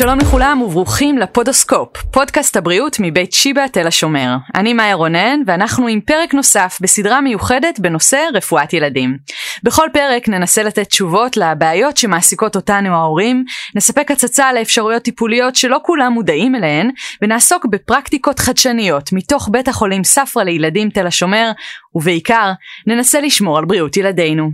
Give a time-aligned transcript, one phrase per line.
[0.00, 4.36] שלום לכולם וברוכים לפודוסקופ, פודקאסט הבריאות מבית שיבא תל השומר.
[4.54, 9.16] אני מאיה רונן ואנחנו עם פרק נוסף בסדרה מיוחדת בנושא רפואת ילדים.
[9.62, 13.44] בכל פרק ננסה לתת תשובות לבעיות שמעסיקות אותנו ההורים,
[13.74, 16.90] נספק הצצה לאפשרויות טיפוליות שלא כולם מודעים אליהן,
[17.22, 21.50] ונעסוק בפרקטיקות חדשניות מתוך בית החולים ספרא לילדים תל השומר,
[21.94, 22.52] ובעיקר
[22.86, 24.50] ננסה לשמור על בריאות ילדינו.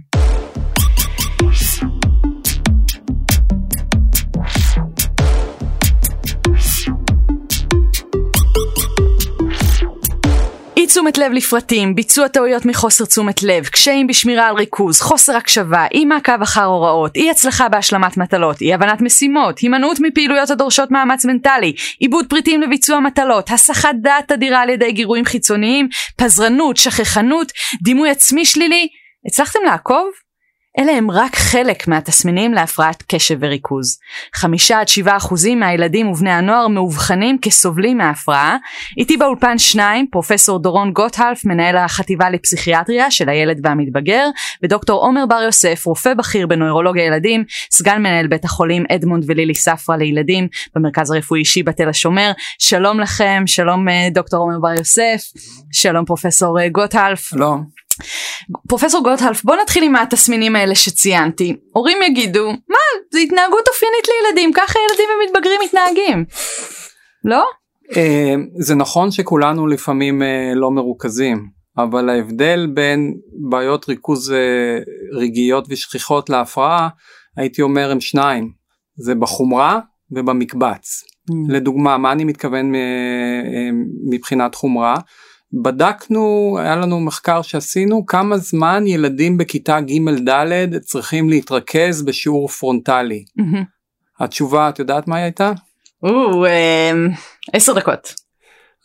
[10.97, 16.05] תשומת לב לפרטים, ביצוע טעויות מחוסר תשומת לב, קשיים בשמירה על ריכוז, חוסר הקשבה, אי
[16.05, 21.73] מעקב אחר הוראות, אי הצלחה בהשלמת מטלות, אי הבנת משימות, הימנעות מפעילויות הדורשות מאמץ מנטלי,
[21.99, 27.53] עיבוד פריטים לביצוע מטלות, הסחת דעת אדירה על ידי גירויים חיצוניים, פזרנות, שכחנות,
[27.83, 28.89] דימוי עצמי שלילי.
[29.27, 30.09] הצלחתם לעקוב?
[30.79, 33.99] אלה הם רק חלק מהתסמינים להפרעת קשב וריכוז.
[34.35, 38.57] חמישה עד שבעה אחוזים מהילדים ובני הנוער מאובחנים כסובלים מההפרעה.
[38.99, 44.29] איתי באולפן שניים, פרופסור דורון גוטהלף, מנהל החטיבה לפסיכיאטריה של הילד והמתבגר,
[44.63, 49.97] ודוקטור עומר בר יוסף, רופא בכיר בנוירולוגיה ילדים, סגן מנהל בית החולים אדמונד ולילי ספרא
[49.97, 52.33] לילדים במרכז הרפואי שיבא תל השומר.
[52.59, 55.23] שלום לכם, שלום אה, דוקטור עומר בר יוסף,
[55.73, 57.21] שלום פרופסור אה, גוטהלף.
[57.21, 57.86] שלום.
[58.69, 61.57] פרופסור גוטהלף בוא נתחיל עם התסמינים האלה שציינתי.
[61.73, 62.79] הורים יגידו מה
[63.13, 66.25] זה התנהגות אופיינית לילדים ככה ילדים ומתבגרים מתנהגים.
[67.25, 67.45] לא?
[67.97, 73.15] אה, זה נכון שכולנו לפעמים אה, לא מרוכזים אבל ההבדל בין
[73.51, 74.79] בעיות ריכוז אה,
[75.13, 76.89] רגעיות ושכיחות להפרעה
[77.37, 78.53] הייתי אומר הם שניים.
[78.99, 79.81] זה בחומרה
[80.11, 81.03] ובמקבץ.
[81.31, 81.35] Mm.
[81.53, 82.73] לדוגמה מה אני מתכוון
[84.11, 84.95] מבחינת חומרה
[85.53, 90.11] בדקנו, היה לנו מחקר שעשינו, כמה זמן ילדים בכיתה ג'
[90.49, 93.25] ד' צריכים להתרכז בשיעור פרונטלי.
[93.41, 93.65] Mm-hmm.
[94.21, 95.53] התשובה, את יודעת מה היא הייתה?
[96.05, 97.09] אמ,
[97.53, 98.26] עשר דקות.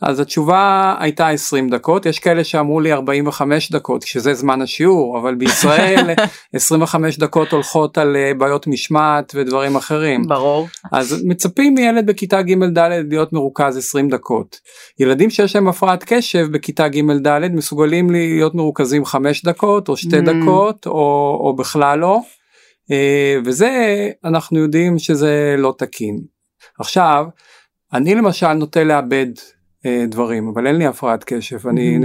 [0.01, 2.06] אז התשובה הייתה 20 דקות.
[2.06, 6.09] יש כאלה שאמרו לי 45 דקות שזה זמן השיעור אבל בישראל
[6.53, 10.22] 25 דקות הולכות על אה, בעיות משמעת ודברים אחרים.
[10.28, 10.67] ברור.
[10.91, 14.59] אז מצפים מילד בכיתה ג' ד' להיות מרוכז 20 דקות.
[15.00, 20.23] ילדים שיש להם הפרעת קשב בכיתה ג' ד' מסוגלים להיות מרוכזים 5 דקות או 2
[20.23, 20.31] mm.
[20.31, 22.19] דקות או, או בכלל לא.
[22.91, 23.69] אה, וזה
[24.25, 26.19] אנחנו יודעים שזה לא תקין.
[26.79, 27.25] עכשיו
[27.94, 29.28] אני למשל נוטה לאבד
[30.07, 31.97] דברים אבל אין לי הפרעת קשב אני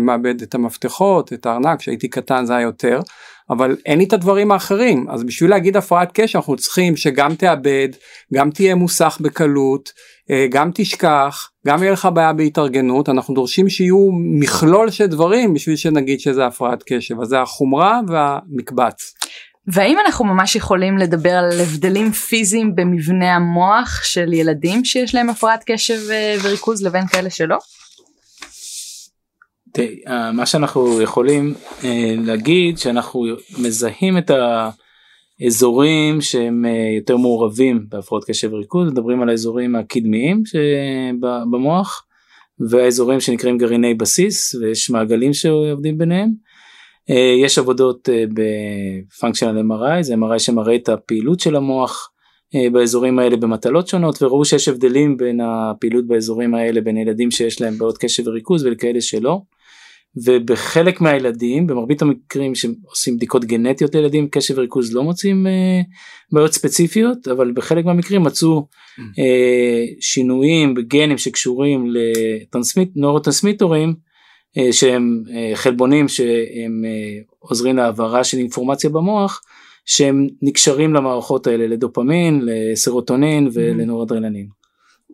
[0.00, 3.00] מאבד את המפתחות את הארנק כשהייתי קטן זה היה יותר
[3.50, 5.06] אבל אין לי את הדברים האחרים.
[5.10, 7.88] אז בשביל להגיד הפרעת קשב אנחנו צריכים שגם תאבד
[8.34, 9.92] גם תהיה מוסך בקלות
[10.30, 15.76] אה, גם תשכח גם יהיה לך בעיה בהתארגנות אנחנו דורשים שיהיו מכלול של דברים בשביל
[15.76, 17.20] שנגיד שזה הפרעת קשב.
[17.20, 19.14] אז זה החומרה והמקבץ.
[19.72, 25.64] והאם אנחנו ממש יכולים לדבר על הבדלים פיזיים במבנה המוח של ילדים שיש להם הפרעת
[25.66, 27.56] קשב אה, וריכוז לבין כאלה שלא?
[29.72, 31.54] תראי, אה, מה שאנחנו יכולים
[31.84, 33.26] אה, להגיד שאנחנו
[33.58, 34.30] מזהים את
[35.40, 36.64] האזורים שהם
[36.96, 40.42] יותר מעורבים בהפרעות קשב וריכוז, מדברים על האזורים הקדמיים
[41.50, 42.06] במוח
[42.70, 46.49] והאזורים שנקראים גרעיני בסיס ויש מעגלים שעובדים ביניהם.
[47.10, 52.10] אה, יש עבודות אה, בפונקשיונל MRI, זה MRI שמראה את הפעילות של המוח
[52.54, 57.60] אה, באזורים האלה במטלות שונות וראו שיש הבדלים בין הפעילות באזורים האלה בין ילדים שיש
[57.60, 59.40] להם בעיות קשב וריכוז ולכאלה שלא.
[60.24, 65.80] ובחלק מהילדים במרבית המקרים שעושים בדיקות גנטיות לילדים קשב וריכוז לא מוצאים אה,
[66.32, 68.66] בעיות ספציפיות אבל בחלק מהמקרים מצאו
[69.18, 71.84] אה, שינויים בגנים שקשורים
[72.96, 73.94] לנורוטרנסמיטורים אה,
[74.72, 79.40] שהם אה, חלבונים שהם אה, עוזרים להעברה של אינפורמציה במוח
[79.86, 83.50] שהם נקשרים למערכות האלה לדופמין, לסרוטונין mm-hmm.
[83.54, 84.46] ולנורדרנלין.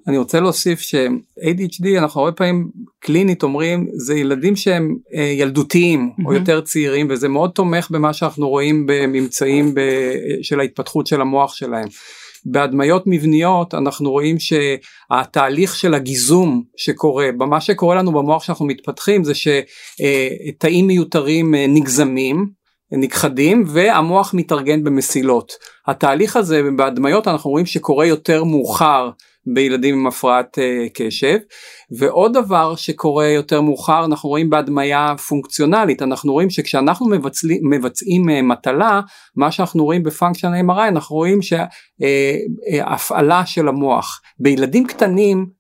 [0.08, 4.96] אני רוצה להוסיף ש-ADHD אנחנו הרבה פעמים קלינית אומרים זה ילדים שהם
[5.38, 6.26] ילדותיים mm-hmm.
[6.26, 9.74] או יותר צעירים וזה מאוד תומך במה שאנחנו רואים בממצאים
[10.42, 11.88] של ההתפתחות של המוח שלהם.
[12.50, 19.32] בהדמיות מבניות אנחנו רואים שהתהליך של הגיזום שקורה, מה שקורה לנו במוח שאנחנו מתפתחים זה
[19.34, 22.46] שתאים מיותרים אה, נגזמים,
[22.92, 25.52] נכחדים והמוח מתארגן במסילות.
[25.86, 29.10] התהליך הזה בהדמיות אנחנו רואים שקורה יותר מאוחר
[29.54, 31.38] בילדים עם הפרעת uh, קשב.
[31.98, 36.02] ועוד דבר שקורה יותר מאוחר אנחנו רואים בהדמיה פונקציונלית.
[36.02, 39.00] אנחנו רואים שכשאנחנו מבצעים, מבצעים uh, מטלה
[39.36, 44.20] מה שאנחנו רואים בפונקציון MRI אנחנו רואים שהפעלה uh, של המוח.
[44.40, 45.56] בילדים קטנים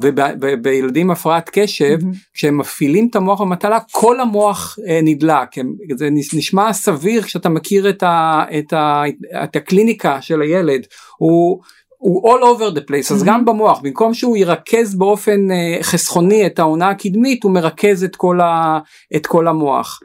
[0.00, 2.16] ובילדים הפרעת קשב mm-hmm.
[2.34, 5.48] כשהם מפעילים את המוח במטלה כל המוח אה, נדלק.
[5.96, 9.02] זה נשמע סביר כשאתה מכיר את, ה, את, ה,
[9.44, 10.86] את הקליניקה של הילד.
[11.18, 11.60] הוא
[11.98, 13.26] הוא all over the place אז Mhm.
[13.26, 18.40] גם במוח במקום שהוא ירכז באופן אה, חסכוני את העונה הקדמית הוא מרכז את כל,
[18.40, 18.78] ה,
[19.16, 20.00] את כל המוח.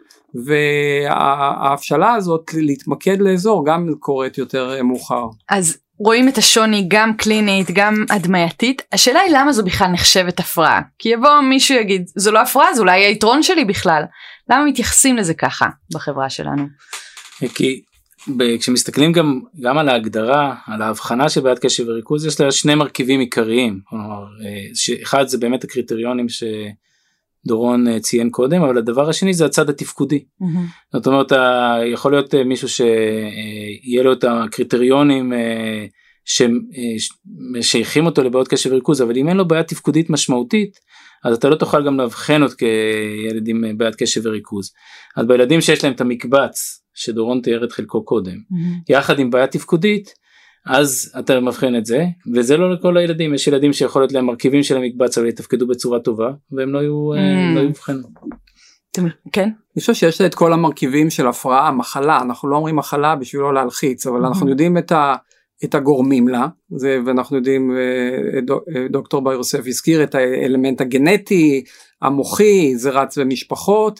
[0.46, 5.26] וההבשלה הזאת להתמקד לאזור גם קורית יותר אה, מאוחר.
[5.50, 10.82] אז רואים את השוני גם קלינית גם הדמייתית השאלה היא למה זו בכלל נחשבת הפרעה
[11.00, 14.04] כי יבוא מישהו יגיד זו לא הפרעה זה אולי היתרון שלי בכלל
[14.50, 16.64] למה מתייחסים לזה ככה בחברה שלנו.
[17.56, 17.82] כי
[18.60, 23.20] כשמסתכלים גם גם על ההגדרה על ההבחנה של בעיית קשב וריכוז יש לה שני מרכיבים
[23.20, 23.80] עיקריים.
[23.84, 29.70] כלומר, אה, שאחד זה באמת הקריטריונים שדורון אה, ציין קודם אבל הדבר השני זה הצד
[29.70, 30.24] התפקודי.
[30.94, 31.32] זאת אומרת
[31.94, 35.34] יכול להיות אה, מישהו שיהיה לו את הקריטריונים
[36.26, 40.80] ששייכים אותו לבעיות קשב וריכוז אבל אם אין לו בעיה תפקודית משמעותית
[41.26, 44.72] אז אתה לא תוכל גם לאבחן עוד כילד עם בעיית קשב וריכוז.
[45.18, 48.36] אז בילדים שיש להם את המקבץ שדורון תיאר את חלקו קודם.
[48.90, 50.14] יחד עם בעיה תפקודית
[50.66, 52.06] אז אתה מבחין את זה
[52.36, 56.00] וזה לא לכל הילדים יש ילדים שיכול להיות להם מרכיבים של המקבץ אבל יתפקדו בצורה
[56.00, 57.56] טובה והם לא יהיו אה, Mm.
[57.56, 58.02] לא יאובחנו.
[58.92, 59.44] אתם- כן?
[59.44, 63.54] אני חושב שיש את כל המרכיבים של הפרעה, מחלה, אנחנו לא אומרים מחלה בשביל לא
[63.54, 65.16] להלחיץ, אבל אנחנו יודעים את, ה,
[65.64, 68.40] את הגורמים לה, זה, ואנחנו יודעים, אה,
[68.76, 71.64] אה, דוקטור בר יוסף הזכיר את האלמנט הגנטי,
[72.02, 74.00] המוחי, זה רץ במשפחות,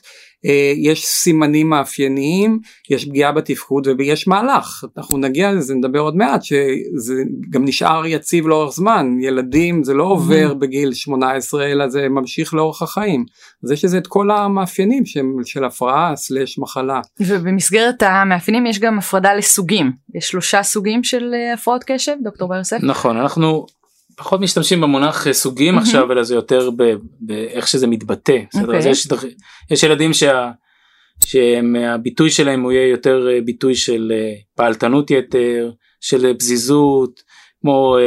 [0.78, 2.60] יש סימנים מאפייניים,
[2.90, 7.14] יש פגיעה בתפקוד ויש מהלך, אנחנו נגיע לזה, נדבר עוד מעט, שזה
[7.50, 12.82] גם נשאר יציב לאורך זמן, ילדים זה לא עובר בגיל 18 אלא זה ממשיך לאורך
[12.82, 13.26] החיים,
[13.64, 17.02] אז יש לזה את כל המאפיינים של, של הפרעה סלש מחלה.
[17.20, 19.92] ובמסגרת המאפיינים יש גם הפרדה לסוגים.
[20.16, 22.78] יש שלושה סוגים של אה, הפרעות קשב דוקטור בר יוסף.
[22.84, 23.66] נכון אנחנו
[24.24, 25.86] פחות משתמשים במונח אה, סוגים מהמם.
[25.88, 28.38] עכשיו אלא זה יותר ב- באיך שזה מתבטא.
[28.50, 28.64] בסדר?
[28.66, 28.78] אוקיי.
[28.80, 29.26] אז יש, דרכ-
[29.72, 30.52] יש ילדים שה,
[31.26, 35.72] שהביטוי שלהם הוא יהיה יותר אה, ביטוי של אה, פעלתנות יתר,
[36.02, 37.22] של פזיזות,
[37.62, 38.02] כמו אה,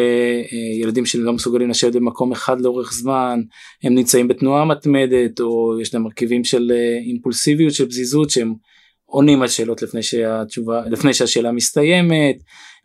[0.53, 3.41] אה, ילדים שלא מסוגלים לשבת במקום אחד לאורך זמן,
[3.85, 8.55] הם נמצאים בתנועה מתמדת או יש להם מרכיבים של אה, אימפולסיביות של פזיזות שהם
[9.15, 12.37] עונים על שאלות לפני שהתשובה לפני שהשאלה מסתיימת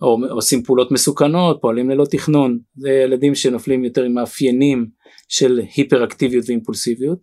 [0.02, 2.60] או עושים פעולות מסוכנות פועלים ללא תכנון.
[2.78, 4.88] זה ילדים שנופלים יותר עם מאפיינים
[5.28, 7.20] של היפראקטיביות ואימפולסיביות.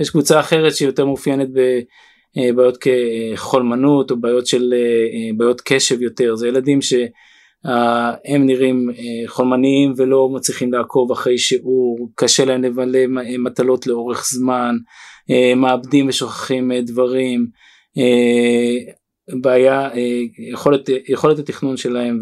[0.00, 6.36] יש קבוצה אחרת שהיא יותר מאופיינת בבעיות כחולמנות או בעיות של אה, בעיות קשב יותר.
[6.36, 12.10] זה ילדים שהם נראים אה, חולמניים ולא מצליחים לעקוב אחרי שיעור.
[12.14, 13.04] קשה להם לבלה
[13.38, 14.76] מטלות לאורך זמן
[15.30, 17.40] אה, מאבדים ושוכחים אה, דברים.
[17.40, 17.65] אה,
[19.40, 20.20] בעיה אה,
[20.52, 22.20] יכולת יכולת התכנון שלהם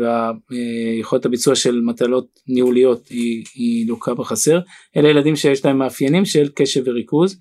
[0.51, 4.61] ויכולת הביצוע של מטלות ניהוליות היא, היא לוקה בחסר.
[4.97, 7.39] אלה ילדים שיש להם מאפיינים של קשב וריכוז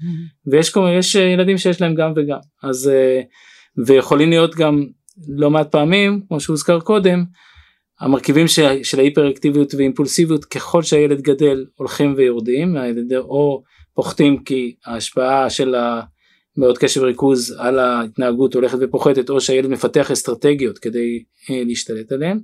[0.51, 2.38] ויש כל- יש ילדים שיש להם גם וגם.
[2.63, 3.21] אז אה,
[3.85, 4.85] ויכולים להיות גם
[5.27, 7.24] לא מעט פעמים כמו שהוזכר קודם
[8.00, 12.75] המרכיבים של, של ההיפראקטיביות ואימפולסיביות ככל שהילד גדל הולכים ויורדים
[13.18, 13.63] או
[13.95, 15.75] פוחתים כי ההשפעה של
[16.57, 22.39] הבעיות קשב וריכוז על ההתנהגות הולכת ופוחתת או שהילד מפתח אסטרטגיות כדי אה, להשתלט עליהן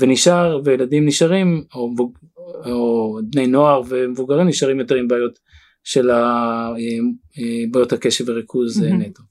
[0.00, 1.94] ונשאר וילדים נשארים או,
[2.66, 5.38] או בני נוער ומבוגרים נשארים יותר עם בעיות
[5.84, 6.16] של אה,
[7.38, 9.00] אה, בעיות הקשב וריכוז מהמם.
[9.00, 9.22] נטו.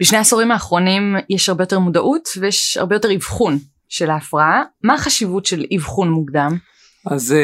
[0.00, 5.46] בשני העשורים האחרונים יש הרבה יותר מודעות ויש הרבה יותר אבחון של ההפרעה מה החשיבות
[5.46, 6.56] של אבחון מוקדם.
[7.06, 7.34] אז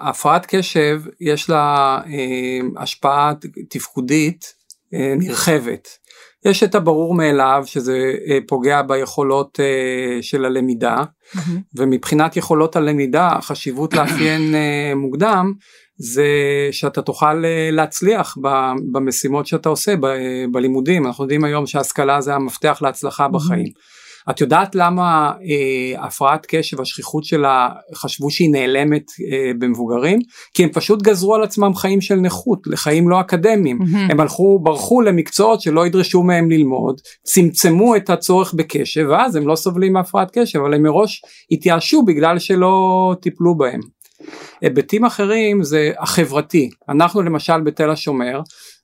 [0.00, 3.32] הפרעת קשב יש לה אה, השפעה
[3.70, 4.54] תפקודית
[4.94, 5.88] אה, נרחבת.
[6.44, 9.60] יש את הברור מאליו שזה אה, פוגע ביכולות
[10.20, 11.04] של הלמידה
[11.76, 14.54] ומבחינת יכולות הלמידה החשיבות לאפיין
[14.96, 15.52] מוקדם
[15.96, 16.28] זה
[16.72, 18.36] שאתה תוכל להצליח
[18.92, 19.94] במשימות שאתה עושה
[20.52, 23.66] בלימודים אנחנו יודעים היום שהשכלה זה המפתח להצלחה בחיים.
[24.30, 30.18] את יודעת למה אה, הפרעת קשב השכיחות שלה חשבו שהיא נעלמת אה, במבוגרים?
[30.54, 33.78] כי הם פשוט גזרו על עצמם חיים של נכות לחיים לא אקדמיים.
[33.78, 34.10] מהמם.
[34.10, 39.56] הם הלכו ברחו למקצועות שלא ידרשו מהם ללמוד צמצמו את הצורך בקשב ואז הם לא
[39.56, 43.80] סובלים מהפרעת קשב אבל הם מראש התייאשו בגלל שלא טיפלו בהם.
[44.60, 48.40] היבטים אחרים זה החברתי אנחנו למשל בתל השומר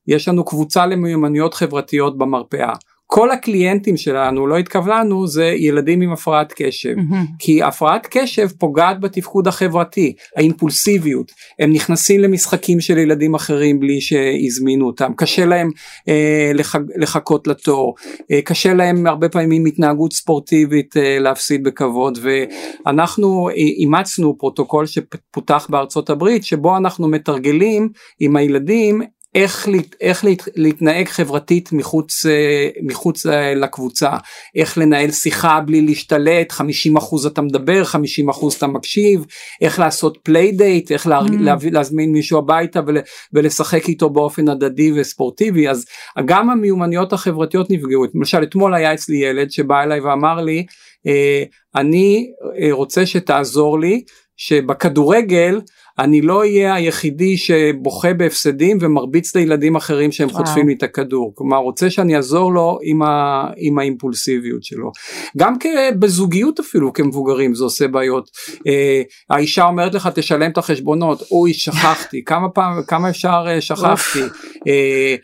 [0.06, 2.72] יש לנו קבוצה למיומנויות חברתיות במרפאה
[3.06, 6.94] כל הקליינטים שלנו לא התכוונו זה ילדים עם הפרעת קשב.
[6.96, 7.26] מהמם.
[7.38, 14.86] כי הפרעת קשב פוגעת בתפקוד החברתי, האימפולסיביות, הם נכנסים למשחקים של ילדים אחרים בלי שהזמינו
[14.86, 15.70] אותם, קשה להם
[16.08, 17.94] אה, לח, לחכות לתור,
[18.30, 22.18] אה, קשה להם הרבה פעמים התנהגות ספורטיבית אה, להפסיד בכבוד.
[22.22, 23.48] ואנחנו
[23.78, 27.88] אימצנו פרוטוקול שפותח בארצות הברית שבו אנחנו מתרגלים
[28.20, 29.02] עם הילדים
[29.36, 29.68] איך,
[30.00, 30.24] איך
[30.56, 34.10] להתנהג חברתית מחוץ, אה, מחוץ אה, לקבוצה,
[34.54, 39.24] איך לנהל שיחה בלי להשתלט, 50% אתה מדבר, 50% אתה מקשיב,
[39.60, 41.32] איך לעשות playdate, איך לה, mm.
[41.40, 42.98] להביא, להזמין מישהו הביתה ול,
[43.32, 45.84] ולשחק איתו באופן הדדי וספורטיבי, אז
[46.24, 50.66] גם המיומנויות החברתיות נפגעו, למשל אתמול היה אצלי ילד שבא אליי ואמר לי,
[51.06, 51.42] אה,
[51.74, 52.26] אני
[52.70, 54.02] רוצה שתעזור לי
[54.36, 55.60] שבכדורגל
[55.98, 60.44] אני לא אהיה היחידי שבוכה בהפסדים ומרביץ לילדים אחרים שהם וואו.
[60.44, 61.32] חוטפים לי את הכדור.
[61.34, 64.90] כלומר, רוצה שאני אעזור לו עם, ה, עם האימפולסיביות שלו.
[65.36, 65.54] גם
[65.98, 68.30] בזוגיות אפילו כמבוגרים זה עושה בעיות.
[68.66, 74.20] אה, האישה אומרת לך תשלם את החשבונות, אוי שכחתי, כמה פעם, כמה אפשר אה, שכחתי.
[74.68, 75.14] אה,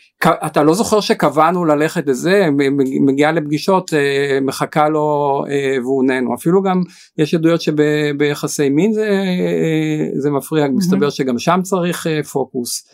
[0.47, 2.49] אתה לא זוכר שקבענו ללכת לזה,
[3.07, 6.35] מגיעה לפגישות, אה, מחכה לו אה, והוא נהנו.
[6.35, 6.83] אפילו גם
[7.19, 10.62] יש עדויות שביחסי מין זה, אה, זה מפריע.
[10.71, 12.89] מסתבר שגם שם צריך פוקוס.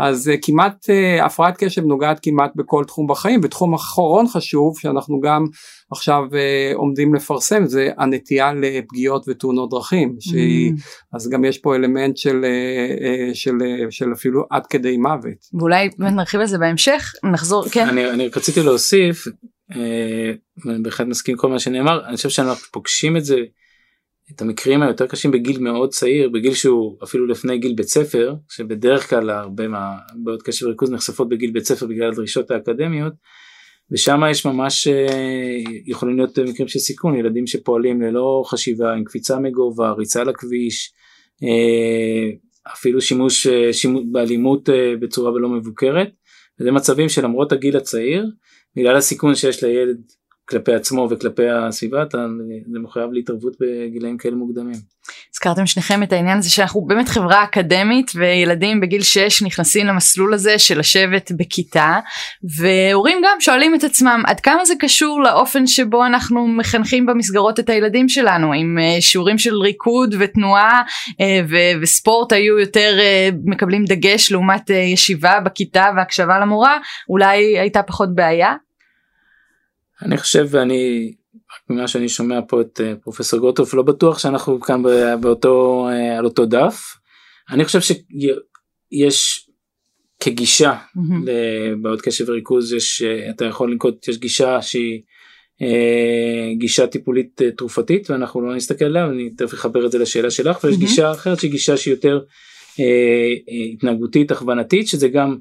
[0.00, 0.86] אז כמעט
[1.22, 5.46] הפרעת קשב נוגעת כמעט בכל תחום בחיים, ותחום אחרון חשוב שאנחנו גם
[5.92, 10.72] עכשיו uh, עומדים לפרסם זה הנטייה לפגיעות ותאונות דרכים שהיא.
[11.12, 15.48] אז גם יש פה אלמנט של, uh, uh, של, uh, של אפילו עד כדי מוות.
[15.58, 17.88] ואולי נרחיב על זה בהמשך נחזור כן.
[17.88, 19.24] אני, אני רציתי להוסיף
[20.64, 23.36] ואני בהחלט מסכים כל מה שנאמר אני חושב שאנחנו פוגשים את זה
[24.30, 29.10] את המקרים היותר קשים בגיל מאוד צעיר בגיל שהוא אפילו לפני גיל בית ספר שבדרך
[29.10, 33.12] כלל הרבה מהבעיות קשב וריכוז נחשפות בגיל בית ספר בגלל הדרישות האקדמיות.
[33.90, 39.38] ושם יש ממש אה, יכולים להיות מקרים של סיכון ילדים שפועלים ללא חשיבה עם קפיצה
[39.38, 40.92] מגובה ריצה לכביש
[41.42, 42.30] אה,
[42.72, 44.68] אפילו שימוש, אה, שימוש באלימות
[45.00, 46.08] בצורה לא מבוקרת
[46.60, 48.26] וזה מצבים שלמרות הגיל הצעיר
[48.76, 49.98] בגלל הסיכון שיש לילד
[50.52, 52.26] כלפי עצמו וכלפי הסביבה אתה
[52.66, 54.92] מחויב להתערבות בגילאים כאלה מוקדמים.
[55.34, 60.58] הזכרתם שניכם את העניין הזה שאנחנו באמת חברה אקדמית וילדים בגיל 6 נכנסים למסלול הזה
[60.58, 61.98] של לשבת בכיתה
[62.58, 67.68] והורים גם שואלים את עצמם עד כמה זה קשור לאופן שבו אנחנו מחנכים במסגרות את
[67.68, 70.82] הילדים שלנו עם אה, שיעורים של ריקוד ותנועה
[71.20, 71.40] אה,
[71.82, 76.78] וספורט היו יותר אה, מקבלים דגש לעומת ישיבה בכיתה והקשבה למורה
[77.08, 78.54] אולי הייתה פחות בעיה
[80.04, 81.12] אני חושב ואני
[81.70, 84.82] ממה שאני שומע פה את אה, פרופסור גוטוף לא בטוח שאנחנו כאן
[85.20, 86.96] באותו אה, על אותו דף.
[87.50, 89.48] אני חושב שיש
[90.20, 91.30] כגישה mm-hmm.
[91.72, 95.02] לבעיות קשב וריכוז יש אה, אתה יכול לנקוט יש גישה שהיא
[96.58, 100.74] גישה טיפולית תרופתית ואנחנו לא נסתכל עליה אני תכף אחבר את זה לשאלה שלך ויש
[100.74, 100.78] mm-hmm.
[100.78, 102.20] גישה אחרת שהיא גישה שהיא יותר
[103.74, 105.36] התנהגותית הכוונתית שזה גם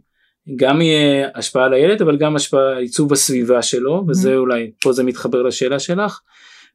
[0.55, 4.37] גם יהיה השפעה על הילד אבל גם השפעה עיצוב הסביבה שלו וזה mm-hmm.
[4.37, 6.19] אולי פה זה מתחבר לשאלה שלך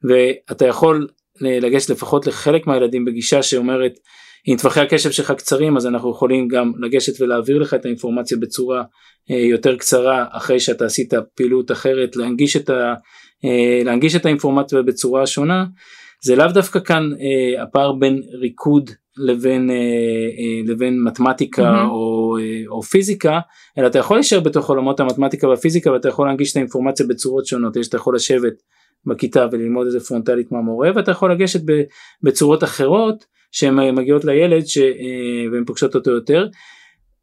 [0.04, 1.08] ואתה יכול
[1.40, 3.92] לגשת לפחות לחלק מהילדים בגישה שאומרת
[4.48, 8.82] אם טווחי הקשב שלך קצרים אז אנחנו יכולים גם לגשת ולהעביר לך את האינפורמציה בצורה
[9.30, 12.94] אה, יותר קצרה אחרי שאתה עשית פעילות אחרת להנגיש את, ה,
[13.44, 15.64] אה, להנגיש את האינפורמציה בצורה שונה
[16.24, 21.88] זה לאו דווקא כאן אה, הפער בין ריקוד לבין, אה, אה, לבין מתמטיקה mm-hmm.
[21.88, 23.40] או, אה, או פיזיקה,
[23.78, 27.76] אלא אתה יכול להישאר בתוך עולמות המתמטיקה והפיזיקה ואתה יכול להנגיש את האינפורמציה בצורות שונות,
[27.76, 28.62] יש אתה יכול לשבת
[29.06, 31.60] בכיתה וללמוד את זה פרונטלית מהמורה ואתה יכול לגשת
[32.22, 34.78] בצורות אחרות שהן מגיעות לילד ש,
[35.52, 36.46] והן פוגשות אותו יותר.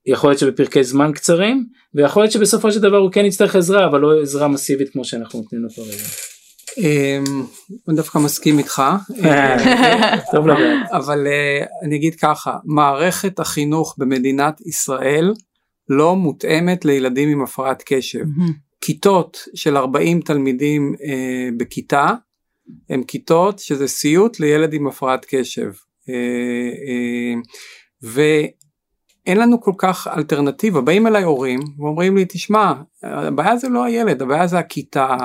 [0.05, 3.99] יכול להיות שבפרקי זמן קצרים ויכול להיות שבסופו של דבר הוא כן יצטרך עזרה אבל
[3.99, 6.32] לא עזרה מסיבית כמו שאנחנו נותנים לו כרגע.
[6.77, 7.23] אמ,
[7.87, 8.81] אני דווקא מסכים איתך,
[10.97, 15.33] אבל אה, אני אגיד ככה, מערכת החינוך במדינת ישראל
[15.89, 18.25] לא מותאמת לילדים עם הפרעת קשב.
[18.81, 22.13] כיתות של 40 תלמידים אה, בכיתה
[22.89, 25.71] הם כיתות שזה סיוט לילד עם הפרעת קשב.
[26.09, 27.33] אה,
[29.25, 34.21] אין לנו כל כך אלטרנטיבה, באים אליי הורים ואומרים לי תשמע הבעיה זה לא הילד
[34.21, 35.17] הבעיה זה הכיתה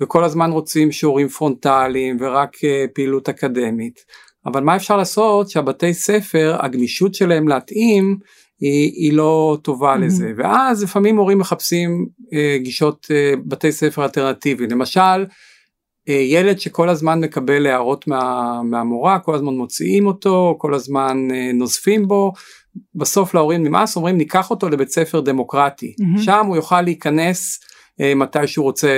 [0.00, 2.60] וכל הזמן רוצים שיעורים פרונטליים ורק uh,
[2.94, 4.00] פעילות אקדמית.
[4.46, 5.50] אבל מה אפשר לעשות?
[5.50, 8.18] שהבתי ספר הגמישות שלהם להתאים
[8.60, 9.98] היא, היא לא טובה mm-hmm.
[9.98, 10.32] לזה.
[10.36, 14.70] ואז לפעמים הורים מחפשים uh, גישות uh, בתי ספר אלטרנטיביים.
[14.70, 15.26] למשל
[16.08, 22.32] ילד שכל הזמן מקבל הערות מה, מהמורה, כל הזמן מוציאים אותו, כל הזמן נוזפים בו,
[22.94, 26.22] בסוף להורים נמאס אומרים ניקח אותו לבית ספר דמוקרטי mm-hmm.
[26.22, 27.60] שם הוא יוכל להיכנס
[28.00, 28.88] אה, מתי שהוא רוצה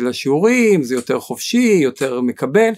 [0.00, 2.70] לשיעורים זה יותר חופשי יותר מקבל.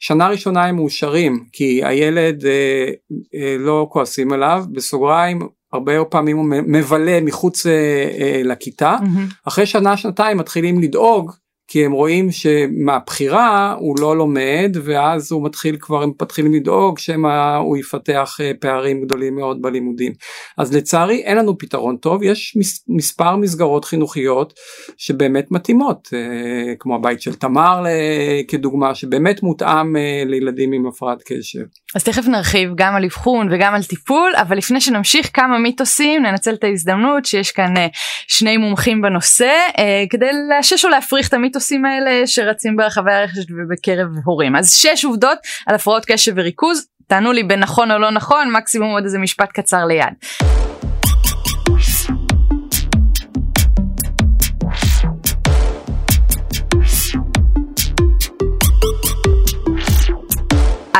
[0.00, 2.90] שנה ראשונה הם מאושרים כי הילד אה,
[3.34, 7.72] אה, לא כועסים עליו בסוגריים הרבה פעמים הוא מבלה מחוץ אה,
[8.18, 9.34] אה, לכיתה mm-hmm.
[9.48, 11.32] אחרי שנה שנתיים מתחילים לדאוג
[11.68, 17.56] כי הם רואים שמהבחירה הוא לא לומד ואז הוא מתחיל כבר הם מתחילים לדאוג שמא
[17.56, 20.12] הוא יפתח אה, פערים גדולים מאוד בלימודים.
[20.58, 22.56] אז לצערי אין לנו פתרון טוב יש
[22.88, 24.54] מספר מסגרות חינוכיות
[24.96, 27.84] שבאמת מתאימות אה, כמו הבית של תמר
[28.48, 31.64] כדוגמה שבאמת מותאם אה, לילדים עם הפרעת קשב.
[31.94, 36.54] אז תכף נרחיב גם על אבחון וגם על טיפול אבל לפני שנמשיך כמה מיתוסים ננצל
[36.54, 37.74] את ההזדמנות שיש כאן
[38.28, 39.52] שני מומחים בנושא
[40.10, 41.58] כדי לאשש או להפריך את המיתוס.
[41.58, 44.56] המיתוסים האלה שרצים ברחבי הרשת ובקרב הורים.
[44.56, 49.04] אז שש עובדות על הפרעות קשב וריכוז, תענו לי בנכון או לא נכון, מקסימום עוד
[49.04, 50.14] איזה משפט קצר ליד.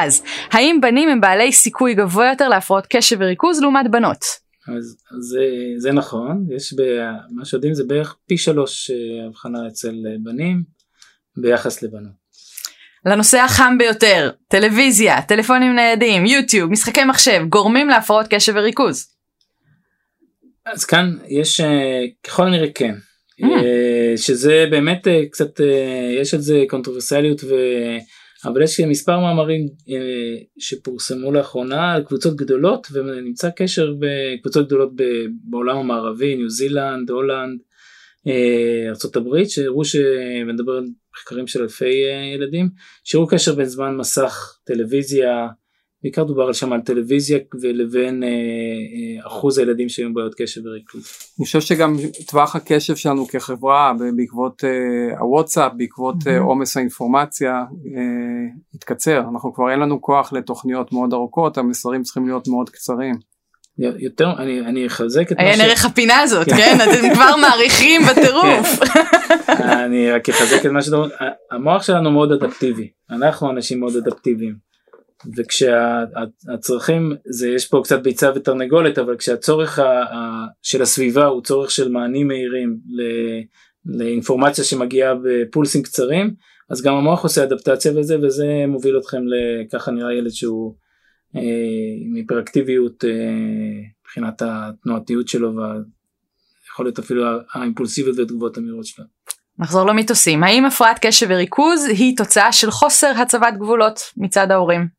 [0.04, 4.24] אז, האם בנים הם בעלי סיכוי גבוה יותר להפרעות קשב וריכוז לעומת בנות?
[4.76, 5.44] אז זה,
[5.76, 6.74] זה נכון, יש
[7.30, 10.62] מה שיודעים זה בערך פי שלוש אה, הבחנה אצל אה, בנים
[11.36, 12.28] ביחס לבנות.
[13.06, 19.06] לנושא החם ביותר, טלוויזיה, טלפונים ניידים, יוטיוב, משחקי מחשב, גורמים להפרעות קשב וריכוז.
[20.66, 22.94] אז כאן יש אה, ככל הנראה כן,
[23.40, 23.46] mm.
[24.16, 25.60] שזה באמת קצת,
[26.20, 27.54] יש על זה קונטרוברסליות ו...
[28.45, 34.92] אבל יש מספר מאמרים אה, שפורסמו לאחרונה על קבוצות גדולות ונמצא קשר בקבוצות גדולות
[35.45, 37.61] בעולם המערבי, ניו זילנד, הולנד,
[38.26, 42.68] אה, ארה"ב, שהראו שמדבר על מחקרים של אלפי אה, ילדים,
[43.04, 45.49] שהראו קשר בין זמן מסך טלוויזיה
[46.02, 51.02] בעיקר דובר שם על טלוויזיה ולבין אה, אה, אחוז הילדים שהיו בעיות קשב וריכוז.
[51.38, 57.52] אני חושב שגם טווח הקשב שלנו כחברה בעקבות אה, הוואטסאפ בעקבות אה, עומס אה, האינפורמציה
[57.52, 57.62] אה,
[58.74, 63.14] התקצר אנחנו כבר אין לנו כוח לתוכניות מאוד ארוכות המסרים צריכים להיות מאוד קצרים.
[63.98, 65.46] יותר אני אני אחזק את מה ש...
[65.46, 68.78] עיין ערך הפינה הזאת כן, כן אתם כבר מעריכים בטירוף.
[69.46, 69.68] כן.
[69.68, 71.08] אני רק אחזק את מה שאתה אומר
[71.50, 74.67] המוח שלנו מאוד אדפטיבי אנחנו אנשים מאוד אדפטיביים.
[75.37, 81.70] וכשהצרכים זה יש פה קצת ביצה ותרנגולת אבל כשהצורך ה, ה, של הסביבה הוא צורך
[81.70, 83.02] של מענים מהירים ל,
[83.85, 86.35] לאינפורמציה שמגיעה בפולסים קצרים
[86.70, 90.74] אז גם המוח עושה אדפטציה וזה וזה מוביל אתכם לככה נראה ילד שהוא
[91.37, 91.42] אה,
[92.00, 93.11] עם היפראקטיביות אה,
[94.02, 99.04] מבחינת התנועתיות שלו ויכול להיות אפילו האימפולסיביות והתגובות המהירות שלו.
[99.59, 104.97] נחזור למיתוסים האם הפרעת קשב וריכוז היא תוצאה של חוסר הצבת גבולות מצד ההורים?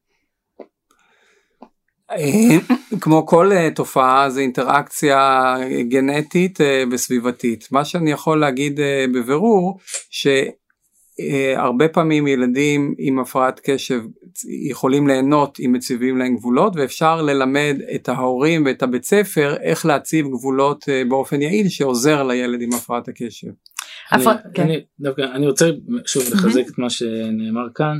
[3.01, 5.55] כמו כל אה, תופעה זה אינטראקציה
[5.89, 7.67] גנטית אה, וסביבתית.
[7.71, 14.01] מה שאני יכול להגיד אה, בבירור שהרבה פעמים ילדים עם הפרעת קשב
[14.69, 20.27] יכולים ליהנות אם מציבים להם גבולות ואפשר ללמד את ההורים ואת הבית ספר איך להציב
[20.27, 23.47] גבולות באופן יעיל שעוזר לילד עם הפרעת הקשב.
[24.11, 24.63] אני, כן.
[24.63, 25.69] אני, דווקא, אני רוצה
[26.05, 27.99] שוב לחזק את מה שנאמר כאן.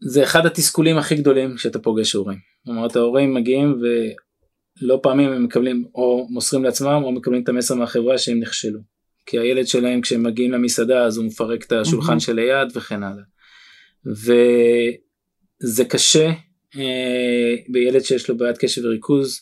[0.00, 2.38] זה אחד התסכולים הכי גדולים שאתה פוגש הורים.
[2.68, 3.80] זאת אומרת ההורים מגיעים
[4.82, 8.80] ולא פעמים הם מקבלים או מוסרים לעצמם או מקבלים את המסר מהחברה שהם נכשלו.
[9.26, 12.20] כי הילד שלהם כשהם מגיעים למסעדה אז הוא מפרק את השולחן mm-hmm.
[12.20, 13.22] שליד וכן הלאה.
[15.64, 16.30] וזה קשה
[16.76, 19.40] אה, בילד שיש לו בעיית קשב וריכוז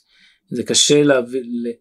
[0.51, 1.25] זה קשה להב...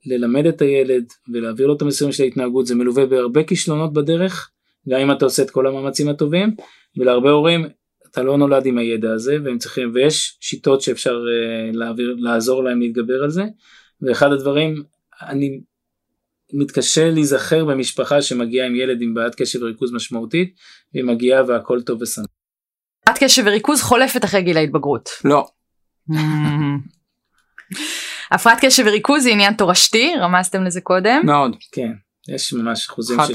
[0.06, 4.50] ללמד את הילד ולהעביר לו את המסרים של ההתנהגות זה מלווה בהרבה כישלונות בדרך
[4.90, 6.56] גם אם אתה עושה את כל המאמצים הטובים
[6.98, 7.66] ולהרבה הורים
[8.16, 12.82] אתה לא נולד עם הידע הזה והם צריכים ויש שיטות שאפשר uh, להעביר לעזור להם
[12.82, 13.44] להתגבר על זה
[14.02, 14.84] ואחד הדברים
[15.22, 15.60] אני
[16.54, 20.56] מתקשה להיזכר במשפחה שמגיעה עם ילד עם בעיית קשב וריכוז משמעותית
[20.94, 22.26] והיא מגיעה והכל טוב וסנא.
[23.06, 25.10] בעיית קשב וריכוז חולפת אחרי גיל ההתבגרות.
[25.26, 25.48] לא.
[28.32, 31.22] הפרעת קשב וריכוז היא עניין תורשתי רמזתם לזה קודם.
[31.26, 31.56] מאוד.
[31.72, 31.92] כן.
[32.36, 33.34] יש ממש אחוזים של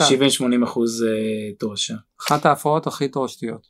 [0.61, 1.95] 70-80 אחוז uh, תורשה.
[2.21, 3.70] אחת ההפרעות הכי תורשתיות.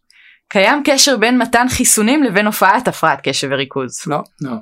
[0.51, 4.03] קיים קשר בין מתן חיסונים לבין הופעת הפרעת קשב וריכוז.
[4.07, 4.19] לא.
[4.41, 4.53] לא.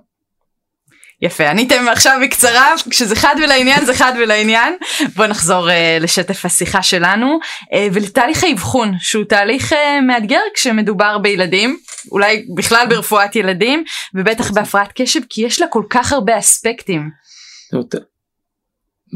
[1.23, 4.77] יפה עניתם עכשיו בקצרה כשזה חד ולעניין זה חד ולעניין
[5.17, 11.79] בוא נחזור uh, לשטף השיחה שלנו uh, ולתהליך האבחון שהוא תהליך uh, מאתגר כשמדובר בילדים
[12.13, 17.11] אולי בכלל ברפואת ילדים ובטח בהפרעת קשב כי יש לה כל כך הרבה אספקטים.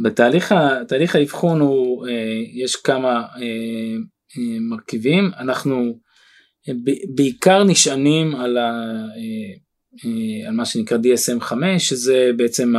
[0.04, 0.54] בתהליך
[0.88, 2.11] תהליך האבחון הוא uh,
[2.64, 4.38] יש כמה uh, uh,
[4.70, 5.98] מרכיבים אנחנו
[7.14, 8.70] בעיקר נשענים על, ה,
[9.16, 9.55] אה,
[10.05, 12.72] אה, על מה שנקרא DSM 5 שזה בעצם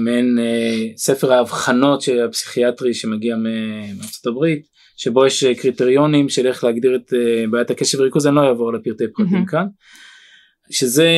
[0.00, 6.96] מעין אה, ספר האבחנות של הפסיכיאטרי שמגיע מארצות הברית שבו יש קריטריונים של איך להגדיר
[6.96, 7.12] את
[7.50, 9.50] בעיית הקשב וריכוז אני לא אעבור לפרטי פרטים mm-hmm.
[9.50, 9.66] כאן.
[10.70, 11.08] שזה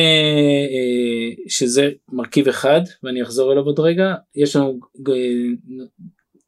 [1.47, 4.79] שזה מרכיב אחד ואני אחזור אליו עוד רגע יש לנו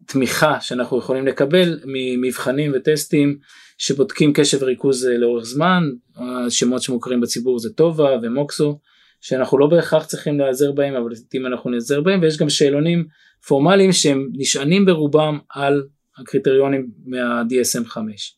[0.08, 3.38] תמיכה שאנחנו יכולים לקבל ממבחנים וטסטים
[3.78, 5.84] שבודקים קשב וריכוז אה, לאורך זמן,
[6.16, 8.80] השמות שמוכרים בציבור זה טובה ומוקסו,
[9.22, 13.06] שאנחנו לא בהכרח צריכים להיעזר בהם, אבל לעתים אנחנו נעזר בהם, ויש גם שאלונים
[13.48, 15.84] פורמליים שהם נשענים ברובם על
[16.18, 18.36] הקריטריונים מה-DSM 5.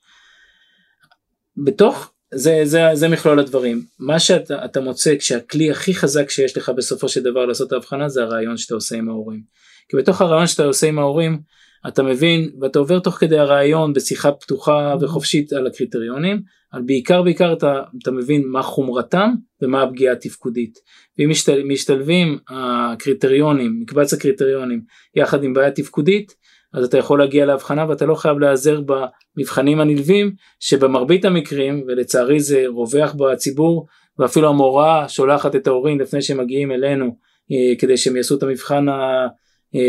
[1.58, 3.86] בתוך זה, זה, זה מכלול הדברים.
[4.00, 8.24] מה שאתה מוצא כשהכלי הכי חזק שיש לך בסופו של דבר לעשות את ההבחנה זה
[8.24, 9.42] הרעיון שאתה עושה עם ההורים.
[9.90, 11.42] כי בתוך הרעיון שאתה עושה עם ההורים
[11.88, 16.42] אתה מבין ואתה עובר תוך כדי הרעיון בשיחה פתוחה וחופשית על הקריטריונים,
[16.74, 19.30] אבל בעיקר בעיקר אתה, אתה מבין מה חומרתם
[19.62, 20.80] ומה הפגיעה התפקודית.
[21.20, 24.82] ואם משתל, משתלבים הקריטריונים, מקבץ הקריטריונים
[25.16, 26.36] יחד עם בעיה תפקודית,
[26.74, 32.64] אז אתה יכול להגיע להבחנה ואתה לא חייב להיעזר במבחנים הנלווים שבמרבית המקרים ולצערי זה
[32.68, 33.88] רווח בציבור
[34.20, 37.06] ואפילו המורה שולחת את ההורים לפני שהם מגיעים אלינו
[37.52, 38.86] אה, כדי שהם יעשו את המבחן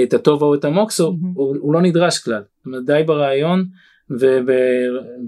[0.02, 1.26] את הטובה או את המוקסו mm-hmm.
[1.34, 3.64] הוא, הוא לא נדרש כלל, זאת אומרת די ברעיון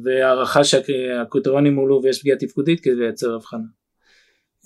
[0.05, 3.65] והערכה שהקריטריונים מולו ויש פגיעה תפקודית כדי לייצר הבחנה.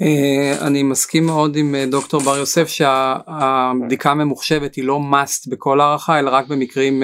[0.03, 5.81] אה, אני מסכים מאוד עם אה, דוקטור בר יוסף שהבדיקה הממוחשבת היא לא must בכל
[5.81, 7.03] הערכה אלא רק במקרים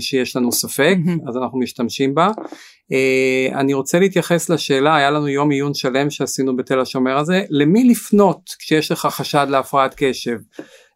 [0.00, 0.96] שיש לנו ספק.
[1.28, 2.30] אז אנחנו משתמשים בה.
[3.54, 8.40] אני רוצה להתייחס לשאלה היה לנו יום עיון שלם שעשינו בתל השומר הזה למי לפנות
[8.58, 10.38] כשיש לך חשד להפרעת קשב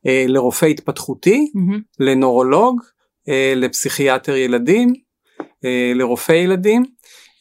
[0.06, 1.80] אה, לרופא התפתחותי, mm-hmm.
[2.00, 2.80] לנורולוג,
[3.28, 4.92] אה, לפסיכיאטר ילדים,
[5.64, 6.82] אה, לרופא ילדים.